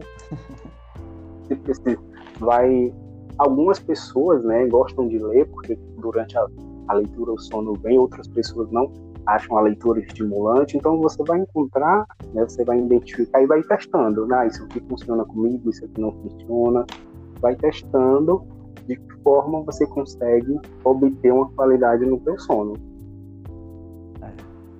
você 1.67 1.99
vai. 2.39 2.93
Algumas 3.39 3.79
pessoas, 3.79 4.45
né, 4.45 4.67
gostam 4.67 5.09
de 5.09 5.19
ler 5.19 5.47
porque 5.47 5.75
durante 5.99 6.37
a, 6.37 6.47
a 6.89 6.95
leitura 6.95 7.33
o 7.33 7.39
sono 7.39 7.73
vem, 7.75 7.99
outras 7.99 8.29
pessoas 8.29 8.71
não 8.71 8.93
acham 9.27 9.57
a 9.57 9.63
leitura 9.63 10.01
estimulante, 10.01 10.77
então 10.77 10.99
você 10.99 11.23
vai 11.25 11.39
encontrar, 11.39 12.07
né, 12.35 12.45
você 12.45 12.63
vai 12.63 12.79
identificar 12.79 13.43
e 13.43 13.47
vai 13.47 13.63
testando, 13.63 14.27
né, 14.27 14.49
isso 14.49 14.63
aqui 14.65 14.81
funciona 14.81 15.25
comigo, 15.25 15.71
isso 15.71 15.85
aqui 15.85 16.01
não 16.01 16.13
funciona, 16.13 16.85
vai 17.41 17.57
testando 17.57 18.45
de 18.87 18.97
que 18.97 19.13
forma 19.23 19.63
você 19.63 19.87
consegue 19.87 20.59
obter 20.85 21.33
uma 21.33 21.49
qualidade 21.51 22.05
no 22.05 22.23
seu 22.23 22.39
sono. 22.39 22.75
É. 24.21 24.31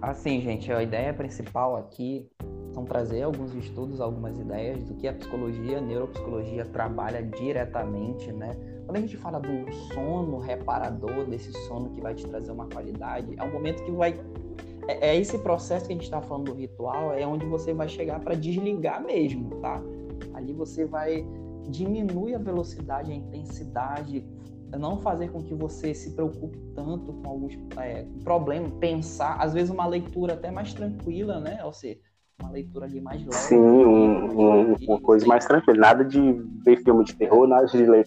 Assim, 0.01 0.41
gente, 0.41 0.73
a 0.73 0.83
ideia 0.83 1.13
principal 1.13 1.77
aqui 1.77 2.29
são 2.73 2.85
trazer 2.85 3.23
alguns 3.23 3.55
estudos, 3.55 4.01
algumas 4.01 4.39
ideias 4.39 4.83
do 4.85 4.95
que 4.95 5.07
a 5.07 5.13
psicologia, 5.13 5.79
a 5.79 5.81
neuropsicologia 5.81 6.65
trabalha 6.65 7.23
diretamente, 7.23 8.33
né? 8.33 8.57
Quando 8.87 8.97
a 8.97 9.01
gente 9.01 9.17
fala 9.17 9.39
do 9.39 9.73
sono 9.93 10.39
reparador, 10.39 11.25
desse 11.27 11.53
sono 11.67 11.91
que 11.91 12.01
vai 12.01 12.15
te 12.15 12.27
trazer 12.27 12.51
uma 12.51 12.67
qualidade, 12.67 13.35
é 13.37 13.43
um 13.43 13.53
momento 13.53 13.83
que 13.85 13.91
vai. 13.91 14.19
É, 14.89 15.11
é 15.11 15.17
esse 15.17 15.39
processo 15.39 15.87
que 15.87 15.93
a 15.93 15.97
gente 15.97 16.05
está 16.05 16.21
falando 16.21 16.47
do 16.47 16.55
ritual, 16.55 17.13
é 17.13 17.27
onde 17.27 17.47
você 17.47 17.73
vai 17.73 17.89
chegar 17.89 18.21
para 18.21 18.35
desligar 18.35 19.03
mesmo, 19.05 19.51
tá? 19.61 19.81
Ali 20.35 20.53
você 20.53 20.85
vai 20.85 21.27
diminuir 21.69 22.35
a 22.35 22.39
velocidade, 22.39 23.13
a 23.13 23.15
intensidade, 23.15 24.25
não 24.79 24.99
fazer 24.99 25.31
com 25.31 25.43
que 25.43 25.55
você 25.55 25.93
se 25.95 26.13
preocupe 26.15 26.59
tanto 26.75 27.13
com 27.13 27.29
alguns 27.29 27.59
é, 27.77 28.07
problemas, 28.25 28.73
pensar, 28.81 29.37
às 29.39 29.53
vezes 29.53 29.71
uma 29.71 29.87
leitura 29.87 30.35
até 30.35 30.51
mais 30.51 30.73
tranquila, 30.73 31.41
né? 31.41 31.63
Ou 31.65 31.73
seja, 31.73 32.01
uma 32.41 32.51
leitura 32.51 32.87
ali 32.87 33.01
mais 33.01 33.21
leve. 33.21 33.35
Sim, 33.35 33.57
um, 33.57 34.41
um, 34.41 34.75
uma 34.89 35.01
coisa 35.01 35.27
mais 35.27 35.45
tranquila. 35.45 35.79
Nada 35.79 36.05
de 36.05 36.33
ver 36.65 36.83
filme 36.83 37.05
de 37.05 37.15
terror, 37.15 37.47
nada 37.47 37.67
de 37.67 37.85
ler, 37.85 38.07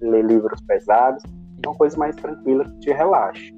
ler 0.00 0.24
livros 0.24 0.60
pesados. 0.62 1.22
É 1.62 1.68
uma 1.68 1.76
coisa 1.76 1.96
mais 1.96 2.14
tranquila 2.16 2.64
que 2.64 2.78
te 2.80 2.92
relaxe. 2.92 3.54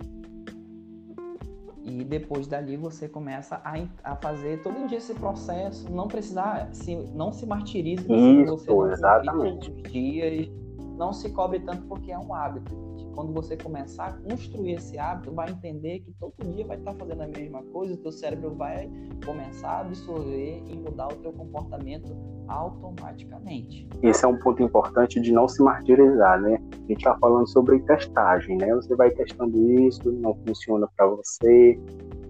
E 1.89 2.05
depois 2.05 2.47
dali 2.47 2.77
você 2.77 3.09
começa 3.09 3.61
a, 3.65 3.75
a 4.05 4.17
fazer 4.17 4.63
todo 4.63 4.87
dia 4.87 4.99
esse 4.99 5.15
processo, 5.15 5.91
não 5.91 6.07
precisar, 6.07 6.69
se, 6.73 6.95
não 7.15 7.33
se 7.33 7.47
martirize. 7.47 8.05
Isso, 8.13 8.57
você 8.59 8.93
exatamente. 8.93 9.71
dias, 9.71 10.51
não 10.99 11.13
se 11.13 11.31
cobre 11.31 11.61
tanto 11.61 11.87
porque 11.87 12.13
é 12.13 12.19
um 12.19 12.35
hábito 12.35 12.89
quando 13.19 13.33
você 13.33 13.57
começar 13.57 14.07
a 14.07 14.13
construir 14.13 14.75
esse 14.75 14.97
hábito, 14.97 15.33
vai 15.33 15.51
entender 15.51 15.99
que 15.99 16.13
todo 16.21 16.35
dia 16.55 16.65
vai 16.65 16.77
estar 16.77 16.95
fazendo 16.95 17.23
a 17.23 17.27
mesma 17.27 17.65
coisa, 17.65 17.95
o 17.95 17.97
teu 17.97 18.13
cérebro 18.13 18.55
vai 18.55 18.89
começar 19.27 19.71
a 19.71 19.81
absorver 19.81 20.63
e 20.69 20.77
mudar 20.77 21.09
o 21.09 21.17
teu 21.17 21.33
comportamento 21.33 22.17
automaticamente. 22.47 23.89
Esse 24.05 24.25
é 24.25 24.29
um 24.29 24.39
ponto 24.39 24.63
importante 24.63 25.21
de 25.21 25.33
não 25.33 25.49
se 25.49 25.61
martirizar, 25.61 26.41
né? 26.41 26.63
A 26.73 26.77
gente 26.87 26.99
está 26.99 27.19
falando 27.19 27.49
sobre 27.49 27.81
testagem, 27.81 28.57
né? 28.57 28.73
Você 28.77 28.95
vai 28.95 29.11
testando 29.11 29.69
isso, 29.81 30.13
não 30.13 30.37
funciona 30.47 30.89
para 30.97 31.09
você, 31.09 31.77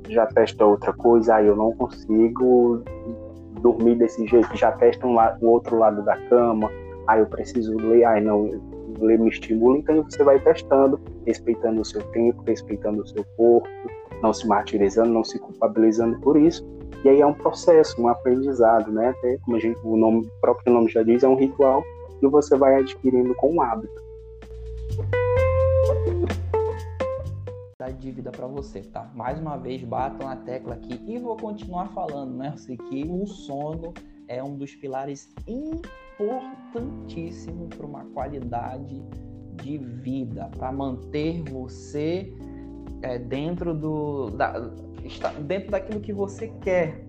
já 0.08 0.24
testa 0.24 0.64
outra 0.64 0.94
coisa, 0.94 1.34
aí 1.34 1.48
eu 1.48 1.54
não 1.54 1.70
consigo 1.72 2.82
dormir 3.60 3.96
desse 3.96 4.26
jeito, 4.26 4.56
já 4.56 4.72
testa 4.72 5.06
um, 5.06 5.16
um 5.42 5.48
outro 5.48 5.76
lado 5.78 6.02
da 6.02 6.16
cama, 6.28 6.70
aí 7.08 7.20
eu 7.20 7.26
preciso 7.26 7.76
ler, 7.76 8.04
aí 8.04 8.22
não, 8.22 8.50
ler 9.00 9.18
me 9.18 9.28
estimula, 9.28 9.78
então 9.78 10.04
você 10.04 10.22
vai 10.22 10.38
testando, 10.38 11.00
respeitando 11.26 11.80
o 11.80 11.84
seu 11.84 12.02
tempo, 12.12 12.42
respeitando 12.42 13.02
o 13.02 13.08
seu 13.08 13.24
corpo, 13.36 13.68
não 14.22 14.32
se 14.32 14.46
martirizando, 14.46 15.10
não 15.10 15.24
se 15.24 15.38
culpabilizando 15.38 16.20
por 16.20 16.36
isso. 16.36 16.64
E 17.04 17.08
aí 17.08 17.20
é 17.20 17.26
um 17.26 17.34
processo, 17.34 18.00
um 18.00 18.08
aprendizado, 18.08 18.90
né? 18.92 19.08
Até 19.08 19.38
como 19.38 19.56
a 19.56 19.60
gente, 19.60 19.78
o, 19.84 19.96
nome, 19.96 20.26
o 20.26 20.40
próprio 20.40 20.72
nome 20.72 20.88
já 20.88 21.02
diz, 21.02 21.22
é 21.22 21.28
um 21.28 21.36
ritual 21.36 21.82
que 22.20 22.26
você 22.28 22.56
vai 22.56 22.74
adquirindo 22.74 23.34
com 23.36 23.56
o 23.56 23.62
hábito. 23.62 24.08
de 27.98 28.12
vida 28.12 28.30
para 28.30 28.46
você, 28.46 28.80
tá? 28.82 29.10
Mais 29.14 29.38
uma 29.40 29.56
vez, 29.56 29.82
bato 29.82 30.24
na 30.24 30.36
tecla 30.36 30.74
aqui 30.74 31.00
e 31.06 31.18
vou 31.18 31.36
continuar 31.36 31.88
falando, 31.88 32.36
né? 32.36 32.52
Eu 32.54 32.58
sei 32.58 32.76
que 32.76 33.04
o 33.08 33.26
sono 33.26 33.92
é 34.28 34.44
um 34.44 34.56
dos 34.56 34.74
pilares 34.74 35.34
importantíssimos 35.46 37.68
para 37.74 37.86
uma 37.86 38.04
qualidade 38.06 39.02
de 39.62 39.78
vida, 39.78 40.50
para 40.56 40.70
manter 40.70 41.42
você 41.44 42.30
é, 43.02 43.18
dentro 43.18 43.74
do 43.74 44.30
da, 44.30 44.58
dentro 45.40 45.70
daquilo 45.70 46.00
que 46.00 46.12
você 46.12 46.48
quer, 46.60 47.04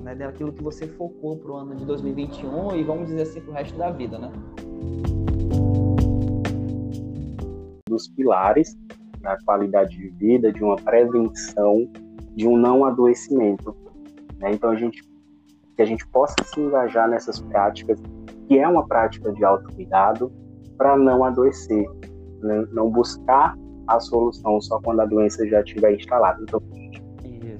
né? 0.00 0.14
Daquilo 0.14 0.52
que 0.52 0.62
você 0.62 0.86
focou 0.86 1.36
para 1.36 1.50
o 1.50 1.56
ano 1.56 1.74
de 1.74 1.84
2021 1.84 2.76
e 2.76 2.84
vamos 2.84 3.08
dizer 3.08 3.22
assim 3.22 3.40
para 3.40 3.50
o 3.50 3.54
resto 3.54 3.76
da 3.76 3.90
vida, 3.90 4.16
né? 4.18 4.30
Dos 7.88 8.06
pilares 8.08 8.76
da 9.20 9.36
qualidade 9.44 9.96
de 9.96 10.10
vida, 10.10 10.52
de 10.52 10.62
uma 10.62 10.76
prevenção, 10.76 11.90
de 12.34 12.46
um 12.46 12.56
não 12.56 12.84
adoecimento. 12.84 13.74
Né? 14.38 14.52
Então 14.52 14.70
a 14.70 14.76
gente 14.76 15.02
que 15.76 15.82
a 15.82 15.84
gente 15.84 16.06
possa 16.08 16.34
se 16.44 16.60
engajar 16.60 17.08
nessas 17.08 17.40
práticas, 17.40 18.00
que 18.48 18.58
é 18.58 18.68
uma 18.68 18.86
prática 18.86 19.32
de 19.32 19.44
autocuidado, 19.44 20.32
para 20.76 20.96
não 20.96 21.24
adoecer, 21.24 21.86
né? 22.42 22.66
não 22.72 22.90
buscar 22.90 23.56
a 23.86 24.00
solução 24.00 24.60
só 24.60 24.80
quando 24.80 25.00
a 25.00 25.06
doença 25.06 25.46
já 25.46 25.60
estiver 25.60 25.94
instalada. 25.94 26.42
Então, 26.42 26.60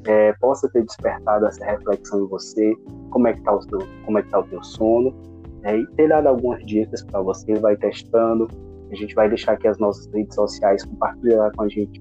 é, 0.07 0.33
possa 0.35 0.69
ter 0.71 0.85
despertado 0.85 1.47
essa 1.47 1.65
reflexão 1.65 2.25
em 2.25 2.29
você, 2.29 2.75
como 3.11 3.29
é 3.29 3.33
que 3.33 3.39
está 3.39 3.55
o 3.55 3.63
seu, 3.63 3.79
como 4.05 4.19
é 4.19 4.23
que 4.23 4.29
tá 4.31 4.41
o 4.41 4.45
teu 4.45 4.63
sono, 4.63 5.15
né? 5.63 5.79
e 5.79 5.87
ter 5.93 6.09
dado 6.09 6.27
algumas 6.27 6.65
dicas 6.67 7.03
para 7.05 7.21
você, 7.23 7.55
vai 7.55 7.77
testando, 7.77 8.49
a 8.91 8.95
gente 8.95 9.15
vai 9.15 9.29
deixar 9.29 9.53
aqui 9.53 9.67
as 9.67 9.79
nossas 9.79 10.07
redes 10.13 10.35
sociais, 10.35 10.85
compartilhar 10.85 11.51
com 11.57 11.63
a 11.63 11.69
gente 11.69 12.01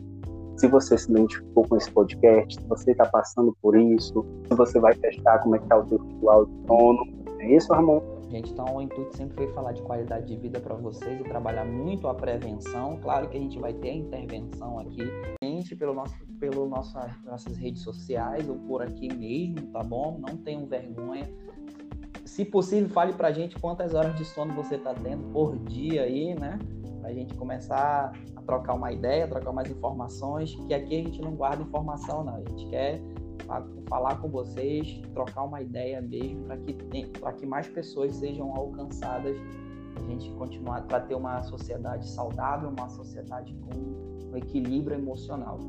se 0.57 0.67
você 0.67 0.97
se 0.97 1.11
identificou 1.11 1.67
com 1.67 1.77
esse 1.77 1.91
podcast, 1.91 2.55
se 2.55 2.67
você 2.67 2.91
está 2.91 3.05
passando 3.05 3.55
por 3.61 3.75
isso, 3.75 4.25
se 4.47 4.55
você 4.55 4.79
vai 4.79 4.93
testar 4.95 5.39
como 5.39 5.55
é 5.55 5.59
que 5.59 5.65
está 5.65 5.77
o 5.77 5.87
seu 5.87 5.97
ritual 5.97 6.45
de 6.45 6.67
sono. 6.67 7.07
É 7.39 7.55
isso, 7.55 7.73
Ramon? 7.73 8.01
Gente, 8.29 8.51
então 8.51 8.65
o 8.77 8.81
intuito 8.81 9.15
sempre 9.15 9.35
foi 9.35 9.53
falar 9.53 9.73
de 9.73 9.81
qualidade 9.83 10.25
de 10.25 10.35
vida 10.35 10.59
para 10.59 10.73
vocês 10.73 11.19
e 11.19 11.23
trabalhar 11.23 11.65
muito 11.65 12.07
a 12.07 12.15
prevenção. 12.15 12.97
Claro 13.01 13.29
que 13.29 13.37
a 13.37 13.39
gente 13.39 13.59
vai 13.59 13.73
ter 13.73 13.89
a 13.89 13.93
intervenção 13.93 14.79
aqui, 14.79 15.03
gente, 15.43 15.75
pelo 15.75 15.93
nosso, 15.93 16.15
pelo 16.39 16.67
nossa, 16.67 17.15
nossas 17.25 17.57
redes 17.57 17.83
sociais 17.83 18.49
ou 18.49 18.55
por 18.55 18.81
aqui 18.81 19.13
mesmo, 19.13 19.67
tá 19.71 19.83
bom? 19.83 20.19
Não 20.19 20.35
tenham 20.37 20.65
vergonha 20.65 21.29
se 22.25 22.43
possível, 22.45 22.89
fale 22.89 23.13
pra 23.13 23.31
gente 23.31 23.59
quantas 23.59 23.93
horas 23.93 24.15
de 24.15 24.25
sono 24.25 24.53
você 24.53 24.77
tá 24.77 24.93
tendo 24.93 25.31
por 25.31 25.55
dia 25.57 26.03
aí, 26.03 26.33
né? 26.33 26.57
Pra 27.03 27.11
gente 27.11 27.33
começar 27.33 28.13
a 28.33 28.41
trocar 28.43 28.75
uma 28.75 28.93
ideia, 28.93 29.27
trocar 29.27 29.51
mais 29.51 29.69
informações, 29.69 30.55
que 30.55 30.73
aqui 30.73 31.01
a 31.01 31.03
gente 31.03 31.21
não 31.21 31.31
guarda 31.35 31.61
informação, 31.61 32.23
não. 32.23 32.35
A 32.35 32.39
gente 32.39 32.65
quer 32.67 33.01
falar 33.89 34.21
com 34.21 34.29
vocês, 34.29 35.01
trocar 35.13 35.43
uma 35.43 35.61
ideia 35.61 36.01
mesmo 36.01 36.45
para 36.45 36.55
que, 36.55 36.73
para 37.19 37.33
que 37.33 37.45
mais 37.45 37.67
pessoas 37.67 38.15
sejam 38.15 38.55
alcançadas, 38.55 39.35
a 39.97 40.01
gente 40.09 40.31
continuar 40.35 40.83
para 40.83 41.01
ter 41.01 41.15
uma 41.15 41.43
sociedade 41.43 42.07
saudável, 42.07 42.69
uma 42.69 42.87
sociedade 42.87 43.53
com 43.53 44.31
um 44.31 44.37
equilíbrio 44.37 44.97
emocional. 44.97 45.59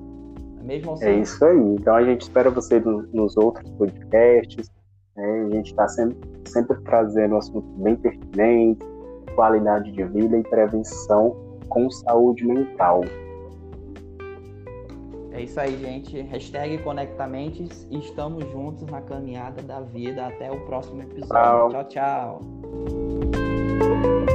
É 0.60 0.62
mesmo? 0.62 0.96
É 1.02 1.18
isso 1.18 1.44
aí. 1.44 1.74
Então 1.74 1.96
a 1.96 2.04
gente 2.04 2.22
espera 2.22 2.48
você 2.48 2.78
nos 2.78 3.36
outros 3.36 3.68
podcasts 3.72 4.70
né? 5.16 5.46
A 5.46 5.50
gente 5.50 5.70
está 5.70 5.88
sempre, 5.88 6.18
sempre 6.46 6.80
trazendo 6.82 7.36
assuntos 7.36 7.70
bem 7.76 7.96
pertinentes, 7.96 8.86
qualidade 9.34 9.92
de 9.92 10.04
vida 10.04 10.38
e 10.38 10.42
prevenção 10.42 11.36
com 11.68 11.90
saúde 11.90 12.46
mental. 12.46 13.02
É 15.32 15.42
isso 15.42 15.58
aí, 15.58 15.76
gente. 15.76 16.20
Hashtag 16.22 16.78
Conectamentes. 16.78 17.88
Estamos 17.90 18.48
juntos 18.52 18.84
na 18.84 19.00
caminhada 19.00 19.60
da 19.62 19.80
vida. 19.80 20.26
Até 20.26 20.50
o 20.50 20.60
próximo 20.66 21.02
episódio. 21.02 21.70
tchau. 21.70 21.84
tchau. 21.84 22.40
tchau. 24.28 24.33